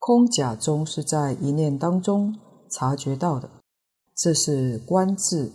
[0.00, 2.36] 空假中是在一念当中
[2.68, 3.48] 察觉到的，
[4.16, 5.52] 这是观智。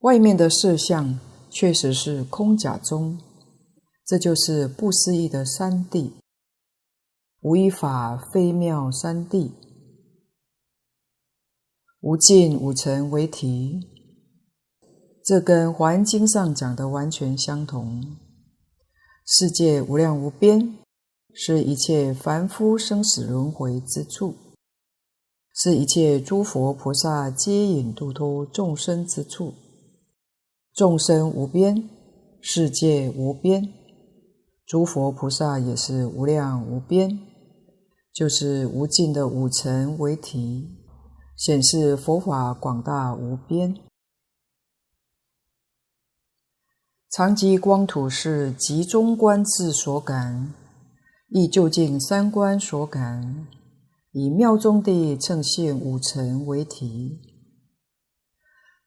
[0.00, 1.18] 外面的色相
[1.48, 3.18] 确实是空假中，
[4.06, 6.12] 这就是不思议的三谛，
[7.40, 9.50] 无一法非妙三谛，
[12.00, 13.80] 无尽五尘为体，
[15.24, 18.16] 这跟《华严经》上讲的完全相同。
[19.26, 20.78] 世界无量无边。
[21.38, 24.34] 是一切凡夫生死轮回之处，
[25.52, 29.52] 是一切诸佛菩萨接引度脱众生之处。
[30.72, 31.90] 众生无边，
[32.40, 33.70] 世界无边，
[34.66, 37.20] 诸佛菩萨也是无量无边，
[38.12, 40.68] 就是无尽的五尘为体，
[41.36, 43.76] 显示佛法广大无边。
[47.08, 50.52] 常寂光土是集中观智所感，
[51.28, 53.46] 亦就近三观所感，
[54.10, 57.20] 以妙中地称现五尘为体。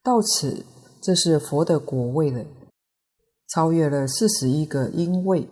[0.03, 0.65] 到此，
[1.01, 2.45] 这是佛的果位了，
[3.47, 5.49] 超越了四十一个因位。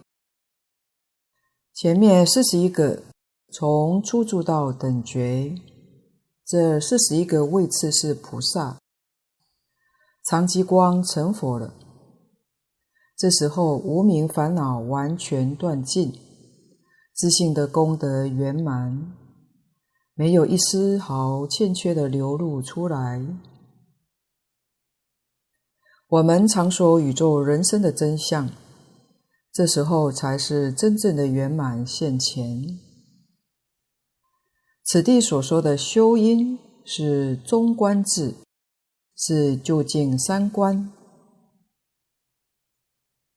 [1.79, 3.03] 前面四十一个
[3.51, 5.53] 从初住到等觉，
[6.43, 8.79] 这四十一个位次是菩萨。
[10.25, 11.75] 常寂光成佛了。
[13.15, 16.11] 这时候，无明烦恼完全断尽，
[17.13, 19.13] 自性的功德圆满，
[20.15, 23.23] 没有一丝毫欠缺的流露出来。
[26.07, 28.49] 我们常说宇宙人生的真相，
[29.57, 32.77] 这时候才是真正的圆满现前。
[34.85, 38.35] 此地所说的修因是中观智，
[39.15, 40.93] 是究竟三观。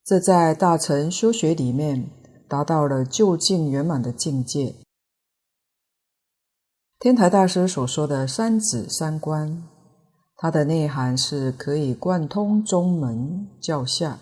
[0.05, 2.11] 这在大乘修学里面
[2.47, 4.75] 达到了究竟圆满的境界。
[6.99, 9.67] 天台大师所说的三指三观，
[10.37, 14.19] 它的内涵是可以贯通宗门教下。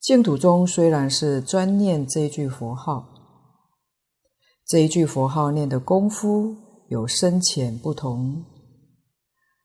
[0.00, 3.06] 净土中虽然是专念这一句佛号，
[4.66, 6.56] 这一句佛号念的功夫
[6.88, 8.42] 有深浅不同，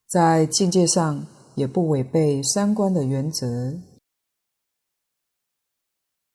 [0.05, 1.25] 在境界上
[1.55, 3.79] 也不违背三观的原则。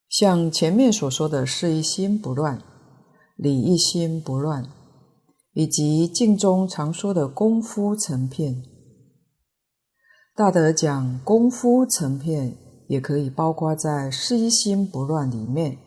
[0.08, 2.62] 像前面所说的事一心不乱，
[3.36, 4.66] 理一心不乱，
[5.52, 8.62] 以及净中常说的功夫成片，
[10.34, 12.56] 大德讲功夫成片
[12.90, 15.78] 也可以包括在事一心不乱里面，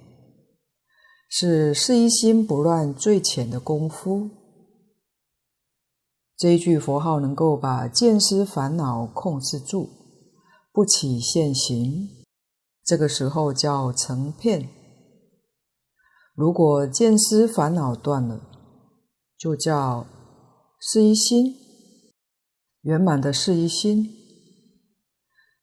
[1.27, 4.29] 是事一心不乱最浅的功夫。
[6.37, 9.89] 这一句佛号能够把见思烦恼控制住，
[10.71, 12.07] 不起现行。
[12.85, 14.69] 这个时候叫成片。
[16.33, 18.39] 如果见思烦恼断了，
[19.37, 20.07] 就叫
[20.79, 21.53] 是一心，
[22.83, 24.22] 圆满的是一心。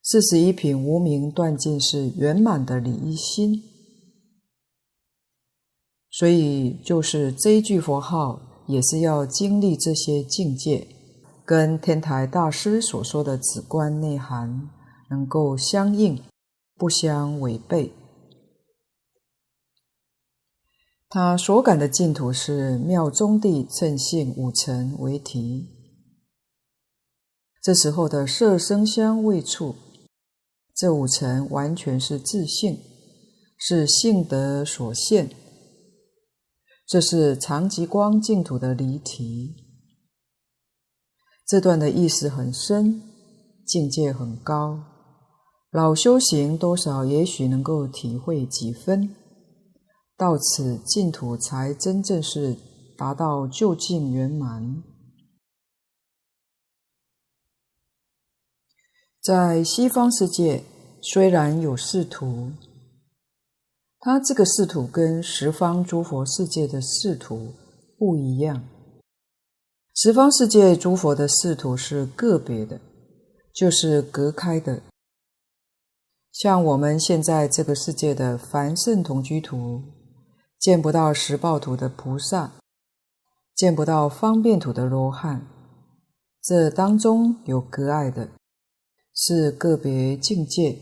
[0.02, 3.62] 四十一品无明断尽是圆满的理一心。
[6.10, 10.88] 所以，就是这一句佛号，也是要经历这些境界，
[11.44, 14.70] 跟天台大师所说的止观内涵
[15.08, 16.22] 能够相应。
[16.76, 17.92] 不相违背。
[21.10, 25.68] 他所感的净土是妙中地称性五尘为体。
[27.62, 29.76] 这时候的色声香味触，
[30.80, 32.78] 这五层完全是自性，
[33.58, 35.28] 是性德所现。
[36.86, 39.56] 这是常寂光净土的离题。
[41.46, 43.02] 这段的意思很深，
[43.66, 44.82] 境界很高。
[45.70, 49.14] 老修行多少也许能够体会几分，
[50.16, 52.56] 到此净土才真正是
[52.96, 54.82] 达到究竟圆满。
[59.22, 60.64] 在西方世界，
[61.02, 62.52] 虽然有四土，
[63.98, 67.52] 它这个四土跟十方诸佛世界的四土
[67.98, 68.64] 不一样。
[69.94, 72.80] 十方世界诸佛的四土是个别的，
[73.52, 74.80] 就是隔开的。
[76.32, 79.82] 像我们现在这个世界的凡圣同居土，
[80.58, 82.52] 见不到十报土的菩萨，
[83.54, 85.46] 见不到方便土的罗汉，
[86.42, 88.30] 这当中有隔碍的，
[89.22, 90.80] 是个别境界。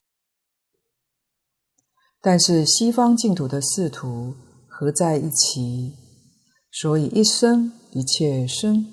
[2.20, 4.34] 但是西方净土的四土
[4.68, 5.96] 合在一起，
[6.70, 8.86] 所以一生一切生。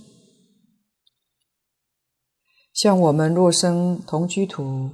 [2.74, 4.90] 像我们若生同居土。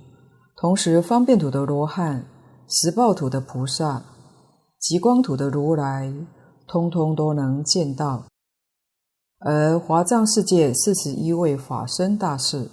[0.58, 2.28] 同时，方便土的罗汉、
[2.70, 4.04] 十报土的菩萨、
[4.78, 6.14] 极光土的如来，
[6.68, 8.28] 通通都能见到。
[9.40, 12.70] 而华藏世界四十一位法身大士，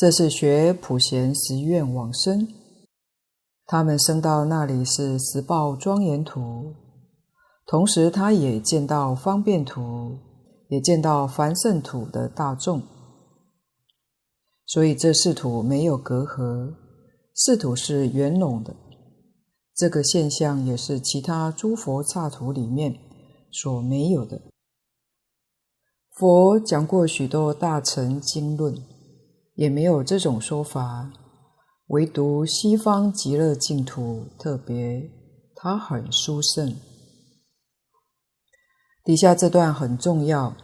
[0.00, 2.48] 这是学普贤十愿往生，
[3.66, 6.74] 他们升到那里是十报庄严土，
[7.66, 10.16] 同时他也见到方便土，
[10.70, 12.80] 也见到凡圣土的大众。
[14.64, 16.72] 所以这四土没有隔阂，
[17.34, 18.74] 四土是圆融的。
[19.74, 22.98] 这个现象也是其他诸佛刹土里面
[23.52, 24.40] 所没有的。
[26.12, 28.74] 佛讲过许多大乘经论，
[29.60, 31.12] 也没有这种说法，
[31.88, 35.10] 唯独西方极乐净土特别
[35.54, 36.74] 它很殊胜。
[39.04, 40.56] 底下这段很重要，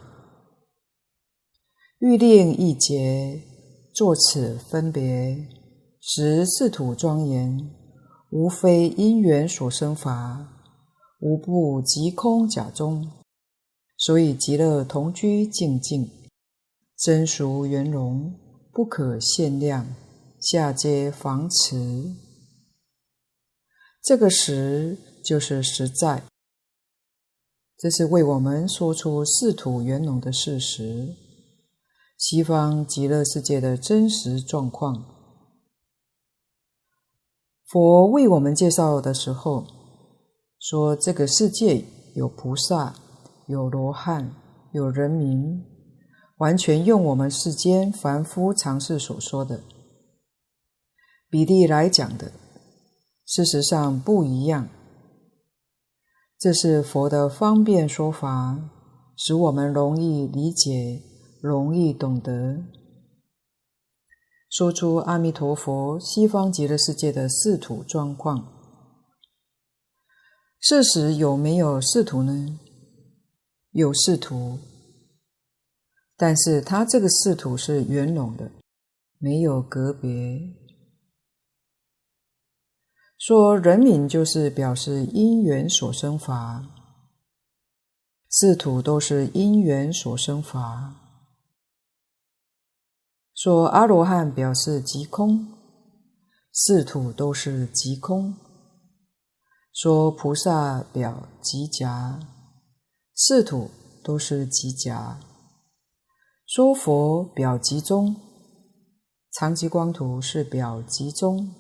[1.99, 3.43] 欲令一劫
[3.95, 5.47] 作此分别，
[6.01, 7.71] 实四土庄严，
[8.31, 10.49] 无非因缘所生法，
[11.21, 13.07] 无不即空假中，
[13.99, 16.11] 所以极乐同居净尽，
[16.97, 18.35] 真俗圆融，
[18.77, 19.87] 不可限量，
[20.39, 22.15] 下皆防持。
[24.03, 26.25] 这个实就是实在。
[27.79, 31.17] 这是为我们说出四土圆融的事实，
[32.19, 35.07] 西方极乐世界的真实状况。
[37.65, 39.67] 佛为我们介绍的时候，
[40.59, 41.83] 说这个世界
[42.15, 42.95] 有菩萨，
[43.47, 44.35] 有罗汉，
[44.75, 45.65] 有人民，
[46.37, 49.63] 完全用我们世间凡夫常识所说的
[51.31, 52.33] 比例来讲的，
[53.25, 54.69] 事实上不一样。
[56.39, 58.71] 这是佛的方便说法，
[59.17, 61.03] 使我们容易理解、
[61.41, 62.63] 容易懂得。
[64.51, 68.53] 说出阿弥陀佛西方极乐世界的四土状况。
[70.61, 72.59] 事实有没有四土呢？
[73.73, 74.59] 有四土，
[76.17, 78.51] 但是它这个四土是圆融的，
[79.19, 80.11] 没有隔别。
[83.19, 86.67] 说人民就是表示因缘所生法，
[88.29, 90.95] 四土都是因缘所生法。
[93.35, 95.47] 说阿罗汉表示即空，
[96.53, 98.35] 四土都是即空。
[99.73, 102.19] 说菩萨表即假，
[103.15, 103.71] 四土
[104.03, 105.21] 都是即假。
[106.47, 108.15] 说佛表即中，
[109.33, 111.53] 常吉光图是表即中。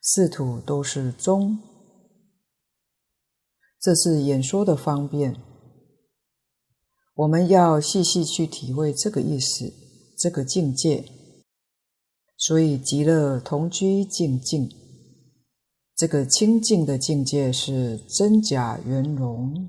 [0.00, 1.58] 四土都是中，
[3.80, 5.36] 这是演说的方便。
[7.14, 9.72] 我们要细细去体会这个意思，
[10.18, 11.04] 这个境界。
[12.36, 14.70] 所以极乐同居净尽，
[15.96, 19.68] 这个清净的境界是真假圆融，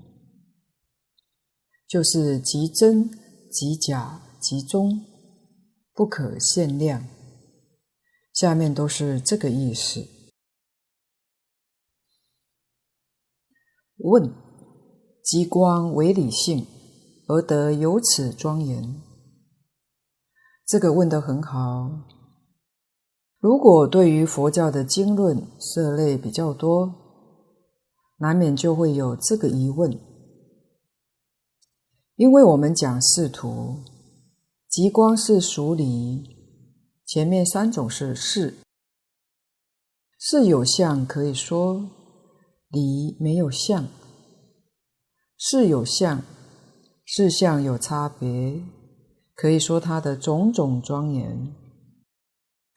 [1.88, 3.10] 就是极真、
[3.52, 5.06] 即假、即中，
[5.94, 7.06] 不可限量。
[8.34, 10.08] 下面都是这个意思。
[13.98, 14.34] 问：
[15.24, 16.66] 极光为理性，
[17.28, 19.02] 而得由此庄严？
[20.66, 22.06] 这个问得很好。
[23.40, 26.94] 如果对于佛教的经论涉类比较多，
[28.20, 30.09] 难免就会有这个疑问。
[32.20, 33.78] 因为我们讲四土，
[34.68, 36.36] 极光是属理，
[37.06, 38.56] 前面三种是事，
[40.20, 41.90] 事有相可以说。
[42.68, 43.88] 理没有相，
[45.38, 46.22] 事有相，
[47.06, 48.62] 事相有差别，
[49.34, 51.56] 可以说它的种种庄严。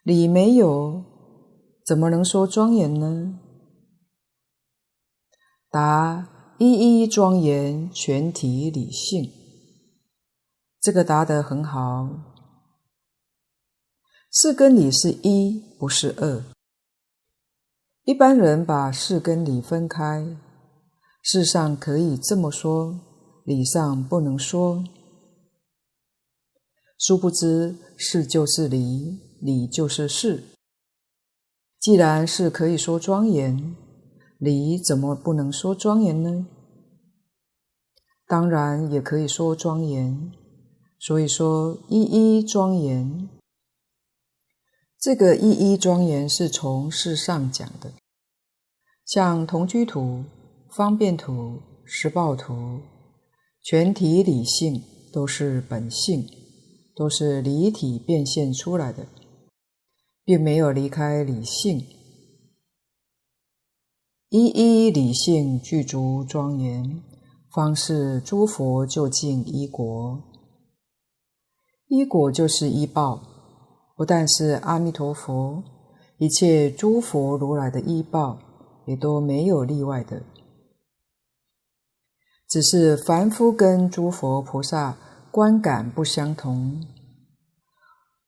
[0.04, 1.04] 理没有，
[1.84, 3.40] 怎么能说庄严呢？
[5.68, 6.28] 答：
[6.70, 9.28] 一一庄严，全体理性。
[10.80, 12.08] 这个答得很好。
[14.30, 16.44] 事跟理是一，不是二。
[18.04, 20.36] 一般人把事跟理分开，
[21.20, 23.00] 事上可以这么说，
[23.44, 24.84] 理上不能说。
[26.96, 30.44] 殊不知，事就是理，理就是事。
[31.80, 33.74] 既然是可以说庄严，
[34.38, 36.46] 理怎么不能说庄严呢？
[38.32, 40.32] 当然也可以说庄严。
[40.98, 43.28] 所以说一一庄严。
[44.98, 47.92] 这个一一庄严是从事上讲的，
[49.04, 50.24] 像同居图、
[50.70, 52.80] 方便图、实报图、
[53.62, 56.26] 全体理性都是本性，
[56.96, 59.06] 都是离体变现出来的，
[60.24, 61.84] 并没有离开理性。
[64.30, 67.02] 一一理性具足庄严，
[67.54, 70.22] 方是诸佛究竟依果。
[71.88, 73.28] 依果就是依报。
[73.94, 75.62] 不但是阿弥陀佛，
[76.16, 78.38] 一切诸佛如来的依报
[78.86, 80.22] 也都没有例外的，
[82.48, 84.96] 只是凡夫跟诸佛菩萨
[85.30, 86.82] 观感不相同。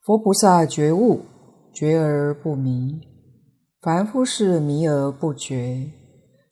[0.03, 1.23] 佛菩萨觉悟，
[1.73, 3.01] 觉而不迷；
[3.81, 5.91] 凡夫是迷而不觉，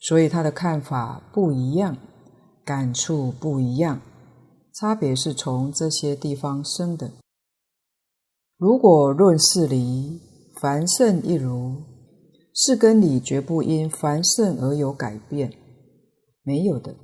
[0.00, 1.96] 所以他的看法不一样，
[2.64, 4.00] 感触不一样，
[4.72, 7.12] 差别是从这些地方生的。
[8.56, 10.20] 如果论事理，
[10.60, 11.82] 凡圣一如，
[12.54, 15.52] 是根理绝不因凡圣而有改变，
[16.42, 16.94] 没有的。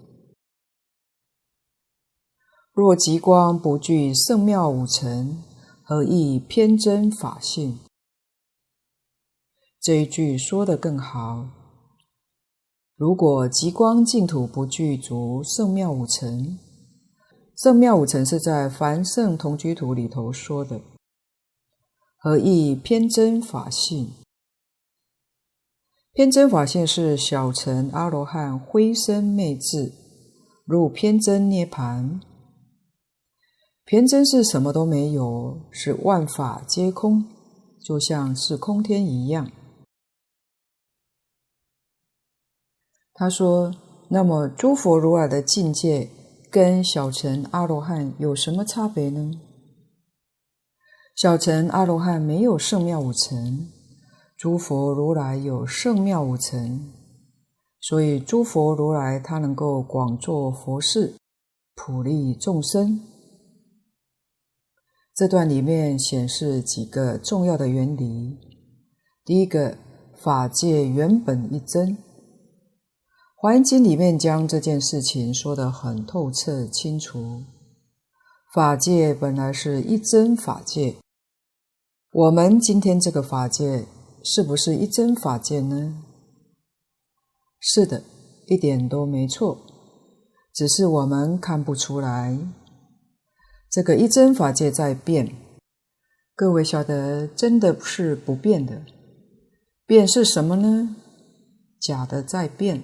[2.73, 5.43] 若极光不具圣妙五尘，
[5.83, 7.81] 何以偏真法性？
[9.81, 11.68] 这一句说得更好。
[12.99, 16.59] 如果极光净土不具足圣妙五尘，
[17.57, 20.81] 圣妙五尘是在凡圣同居土里头说的，
[22.17, 24.11] 何以偏真法性？
[26.13, 29.93] 偏真法性是小乘阿罗汉灰身昧智
[30.65, 32.21] 入偏真涅槃。
[33.85, 37.25] 偏真是什么都没有，是万法皆空，
[37.81, 39.49] 就像是空天一样。
[43.19, 43.75] 他说
[44.09, 46.09] ：“那么诸佛如来的境界
[46.53, 49.33] 跟小乘阿罗汉有什么差别呢？
[51.17, 53.71] 小乘阿罗汉没有圣妙五尘。”
[54.39, 56.93] 诸佛如来有圣妙五尘，
[57.81, 61.17] 所以诸佛如来他能够广做佛事，
[61.75, 63.01] 普利众生。
[65.13, 68.39] 这段里面显示几个重要的原理。
[69.25, 69.77] 第一个，
[70.15, 71.97] 法界原本一真，
[73.41, 77.45] 《华严经》里面将这件事情说得很透彻清楚。
[78.53, 80.97] 法界本来是一真法界，
[82.11, 83.87] 我们今天这个法界。
[84.25, 86.03] 是不是一真法界呢？
[87.61, 88.03] 是的，
[88.49, 89.57] 一点都没错，
[90.53, 92.37] 只是我们看不出来。
[93.71, 95.33] 这个一真法界在变，
[96.35, 98.83] 各位晓得，真的是不变的。
[99.87, 100.97] 变是什么呢？
[101.81, 102.83] 假的在变。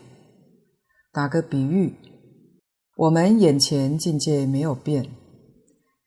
[1.15, 1.95] 打个比喻，
[2.97, 5.09] 我们眼前境界没有变，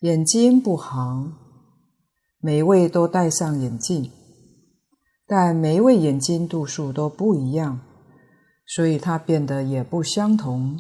[0.02, 1.32] 眼睛不好，
[2.42, 4.12] 每一位都戴上眼镜。
[5.26, 7.80] 但每一位眼睛度数都不一样，
[8.66, 10.78] 所以它变得也不相同，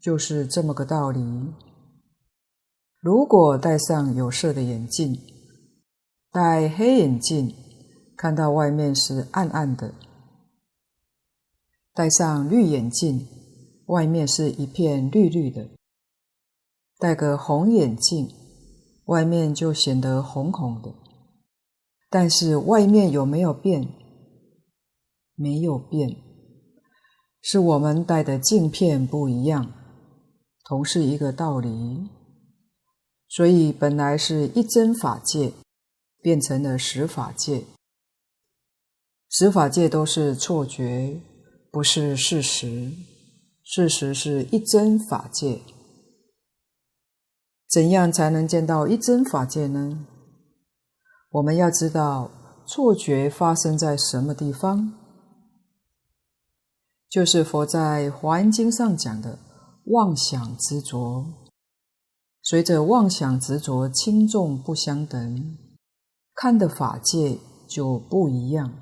[0.00, 1.20] 就是这么个道理。
[3.00, 5.18] 如果戴上有色的眼镜，
[6.30, 7.52] 戴黑眼镜，
[8.16, 9.90] 看到外面是暗暗的；
[11.92, 13.26] 戴上绿眼镜，
[13.88, 15.70] 外面是一片绿绿的；
[16.98, 18.30] 戴个红眼镜，
[19.06, 20.94] 外面就显得红红的。
[22.10, 23.88] 但是外面有没有变？
[25.34, 26.16] 没有变，
[27.40, 29.72] 是我们戴的镜片不一样，
[30.64, 32.08] 同是一个道理。
[33.28, 35.52] 所以本来是一真法界，
[36.20, 37.64] 变成了十法界。
[39.30, 41.20] 十法界都是错觉，
[41.70, 42.92] 不是事实。
[43.70, 45.60] 事实是一真法界。
[47.68, 50.06] 怎样才能见到一真法界呢？
[51.32, 52.30] 我们要知道
[52.66, 54.94] 错觉发生在什么地方，
[57.10, 59.38] 就是佛在《华严经》上讲的
[59.84, 61.26] 妄想执着。
[62.40, 65.58] 随着妄想执着轻重不相等，
[66.34, 67.38] 看的法界
[67.68, 68.72] 就不一样。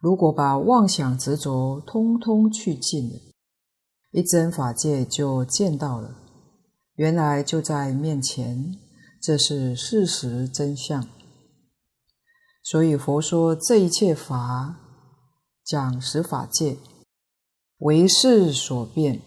[0.00, 3.29] 如果把妄想执着通通去尽了，
[4.12, 6.16] 一真法界就见到了，
[6.94, 8.76] 原来就在面前，
[9.22, 11.06] 这是事实真相。
[12.64, 14.80] 所以佛说这一切法
[15.64, 16.76] 讲十法界，
[17.78, 19.22] 唯识所变，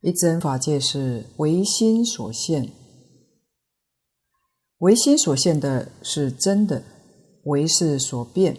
[0.00, 2.72] 一真法界是唯心所现，
[4.78, 6.82] 唯心所现的是真的，
[7.44, 8.58] 唯识所变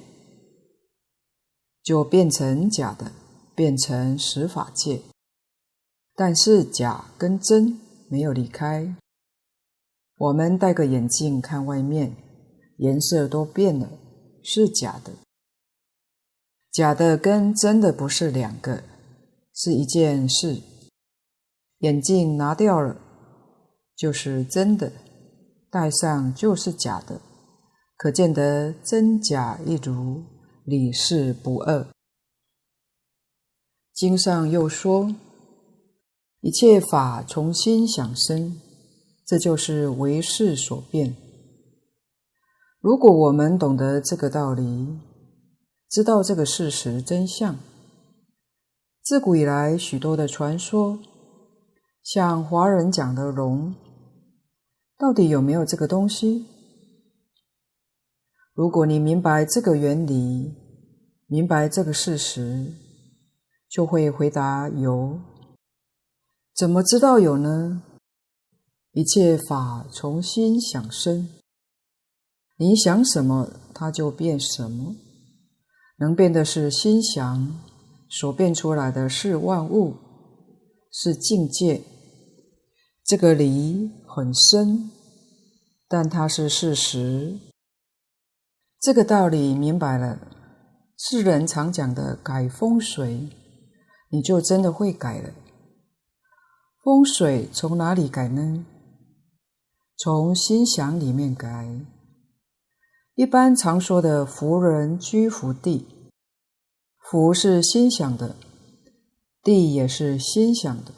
[1.83, 3.11] 就变成假的，
[3.55, 5.01] 变成十法界。
[6.19, 8.93] 但是假跟真没有离开，
[10.17, 12.13] 我们戴个眼镜看外面。
[12.75, 13.89] 颜色都变了，
[14.43, 15.13] 是假的。
[16.71, 18.83] 假的跟真的不是两个，
[19.53, 20.61] 是一件事。
[21.79, 22.99] 眼镜拿掉了，
[23.95, 24.91] 就是真的；
[25.71, 27.21] 戴上就是假的。
[27.95, 30.21] 可见得真假一如，
[30.65, 31.87] 理事不二。
[33.93, 35.15] 经上又说，
[36.41, 38.61] 一切法从心想生，
[39.25, 41.17] 这就是唯识所变。
[42.79, 44.99] 如果我们懂得这个道理，
[45.89, 47.57] 知道这个事实真相，
[49.03, 50.99] 自古以来许多的传说，
[52.01, 53.75] 像华人讲的龙，
[54.97, 56.45] 到底有没有这个东西？
[58.53, 60.53] 如果你明白这个原理，
[61.27, 62.71] 明白这个事实，
[63.69, 65.19] 就会回答有。
[66.59, 67.83] 怎么知道有呢？
[68.91, 71.29] 一切法从心想生。
[72.57, 74.97] 你想什么，它就变什么；
[75.99, 77.57] 能变的是心想，
[78.09, 79.95] 所变出来的是万物，
[80.91, 81.81] 是境界。
[83.05, 84.91] 这个理很深，
[85.87, 87.39] 但它是事实。
[88.81, 90.19] 这个道理明白了，
[90.97, 93.29] 世人常讲的改风水，
[94.11, 95.29] 你就真的会改了。
[96.81, 98.65] 风水从哪里改呢？
[99.97, 101.85] 从心想里面改。
[103.15, 105.85] 一般常说的“福人居福地”，
[107.03, 108.37] 福是心想的，
[109.43, 110.93] 地也是心想的，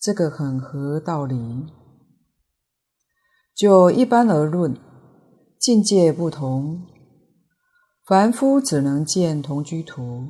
[0.00, 1.64] 这个很合道理。
[3.54, 4.76] 就一般而论，
[5.60, 6.82] 境界不同，
[8.04, 10.26] 凡夫只能见同居图，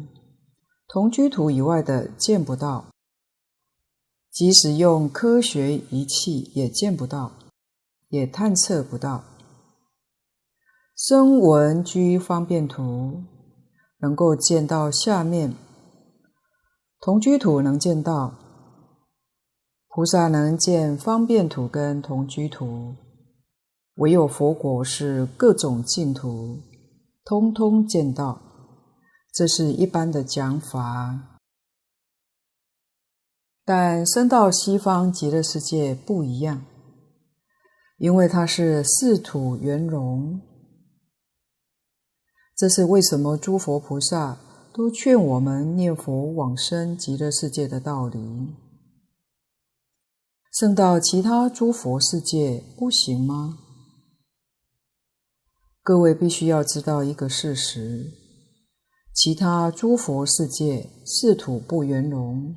[0.87, 2.92] 同居图以外的见不到，
[4.33, 7.33] 即使用科学仪器也见不到，
[8.09, 9.25] 也探测不到。
[10.97, 13.25] 声闻居方便土，
[14.01, 15.51] 能够见到下面；
[16.99, 18.35] 同居土能见到，
[19.89, 22.95] 菩萨能见方便土跟同居土，
[23.97, 26.59] 唯有佛果是各种净土，
[27.23, 28.41] 通通见到。
[29.35, 31.32] 这是一般的讲法，
[33.65, 36.65] 但生到西方极乐世界不一样，
[37.99, 40.41] 因为它是四土圆融。
[42.57, 44.39] 这是为什么诸佛菩萨
[44.73, 48.19] 都劝我们念佛往生极乐世界的道理。
[50.53, 53.59] 生到其他诸佛世界不行吗？
[55.83, 58.13] 各位必须要知道一个事实：
[59.15, 62.55] 其他诸佛世界四土不圆融，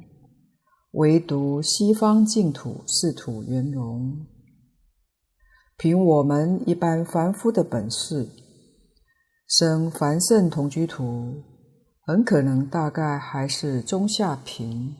[0.95, 4.25] 唯独西方净土四土圆融。
[5.75, 8.29] 凭我们一般凡夫的本事。
[9.45, 11.43] 生凡圣同居土，
[11.99, 14.95] 很可能大概还是中下品；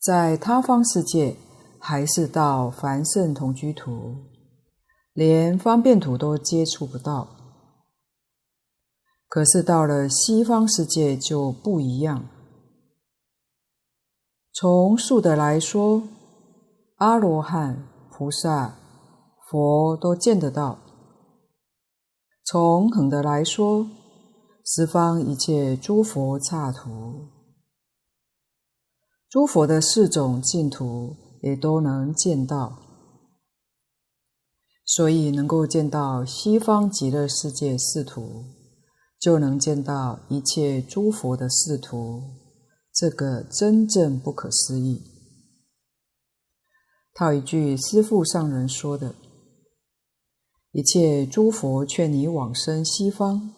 [0.00, 1.36] 在他方世界，
[1.78, 4.16] 还是到凡圣同居土，
[5.12, 7.28] 连方便土都接触不到。
[9.28, 12.28] 可是到了西方世界就不一样。
[14.56, 16.04] 从数的来说，
[16.98, 18.76] 阿罗汉、菩萨、
[19.50, 20.78] 佛都见得到。
[22.44, 23.88] 从横的来说，
[24.64, 27.30] 十方一切诸佛刹土，
[29.28, 32.78] 诸佛的四种净土也都能见到，
[34.84, 38.44] 所以能够见到西方极乐世界四土，
[39.18, 42.22] 就能见到一切诸佛的四土，
[42.94, 45.02] 这个真正不可思议。
[47.12, 49.14] 套一句师父上人说的。
[50.70, 53.52] 一切诸佛劝你往生西方，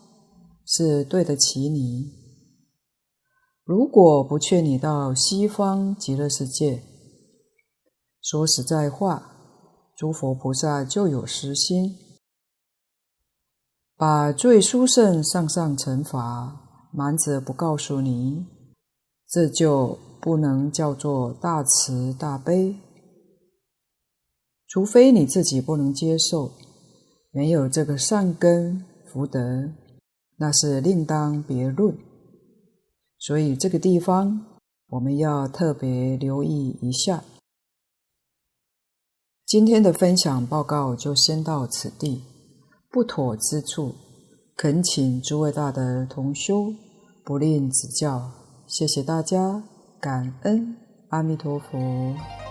[0.67, 2.13] 是对得起你。
[3.65, 6.83] 如果不劝你到西方极乐世界，
[8.21, 9.33] 说实在话，
[9.97, 11.97] 诸佛菩萨就有私心，
[13.97, 18.47] 把最殊胜上上乘法瞒着不告诉你，
[19.29, 22.77] 这就不能叫做大慈大悲。
[24.67, 26.53] 除非你自己不能接受。
[27.33, 29.71] 没有这个善根福德，
[30.39, 31.95] 那是另当别论。
[33.19, 34.47] 所以这个地方
[34.89, 37.23] 我们要特别留意一下。
[39.45, 42.23] 今天的分享报告就先到此地，
[42.91, 43.95] 不妥之处，
[44.57, 46.73] 恳请诸位大德同修
[47.23, 48.46] 不吝指教。
[48.67, 49.63] 谢谢大家，
[50.01, 50.77] 感恩
[51.11, 52.46] 阿弥陀佛。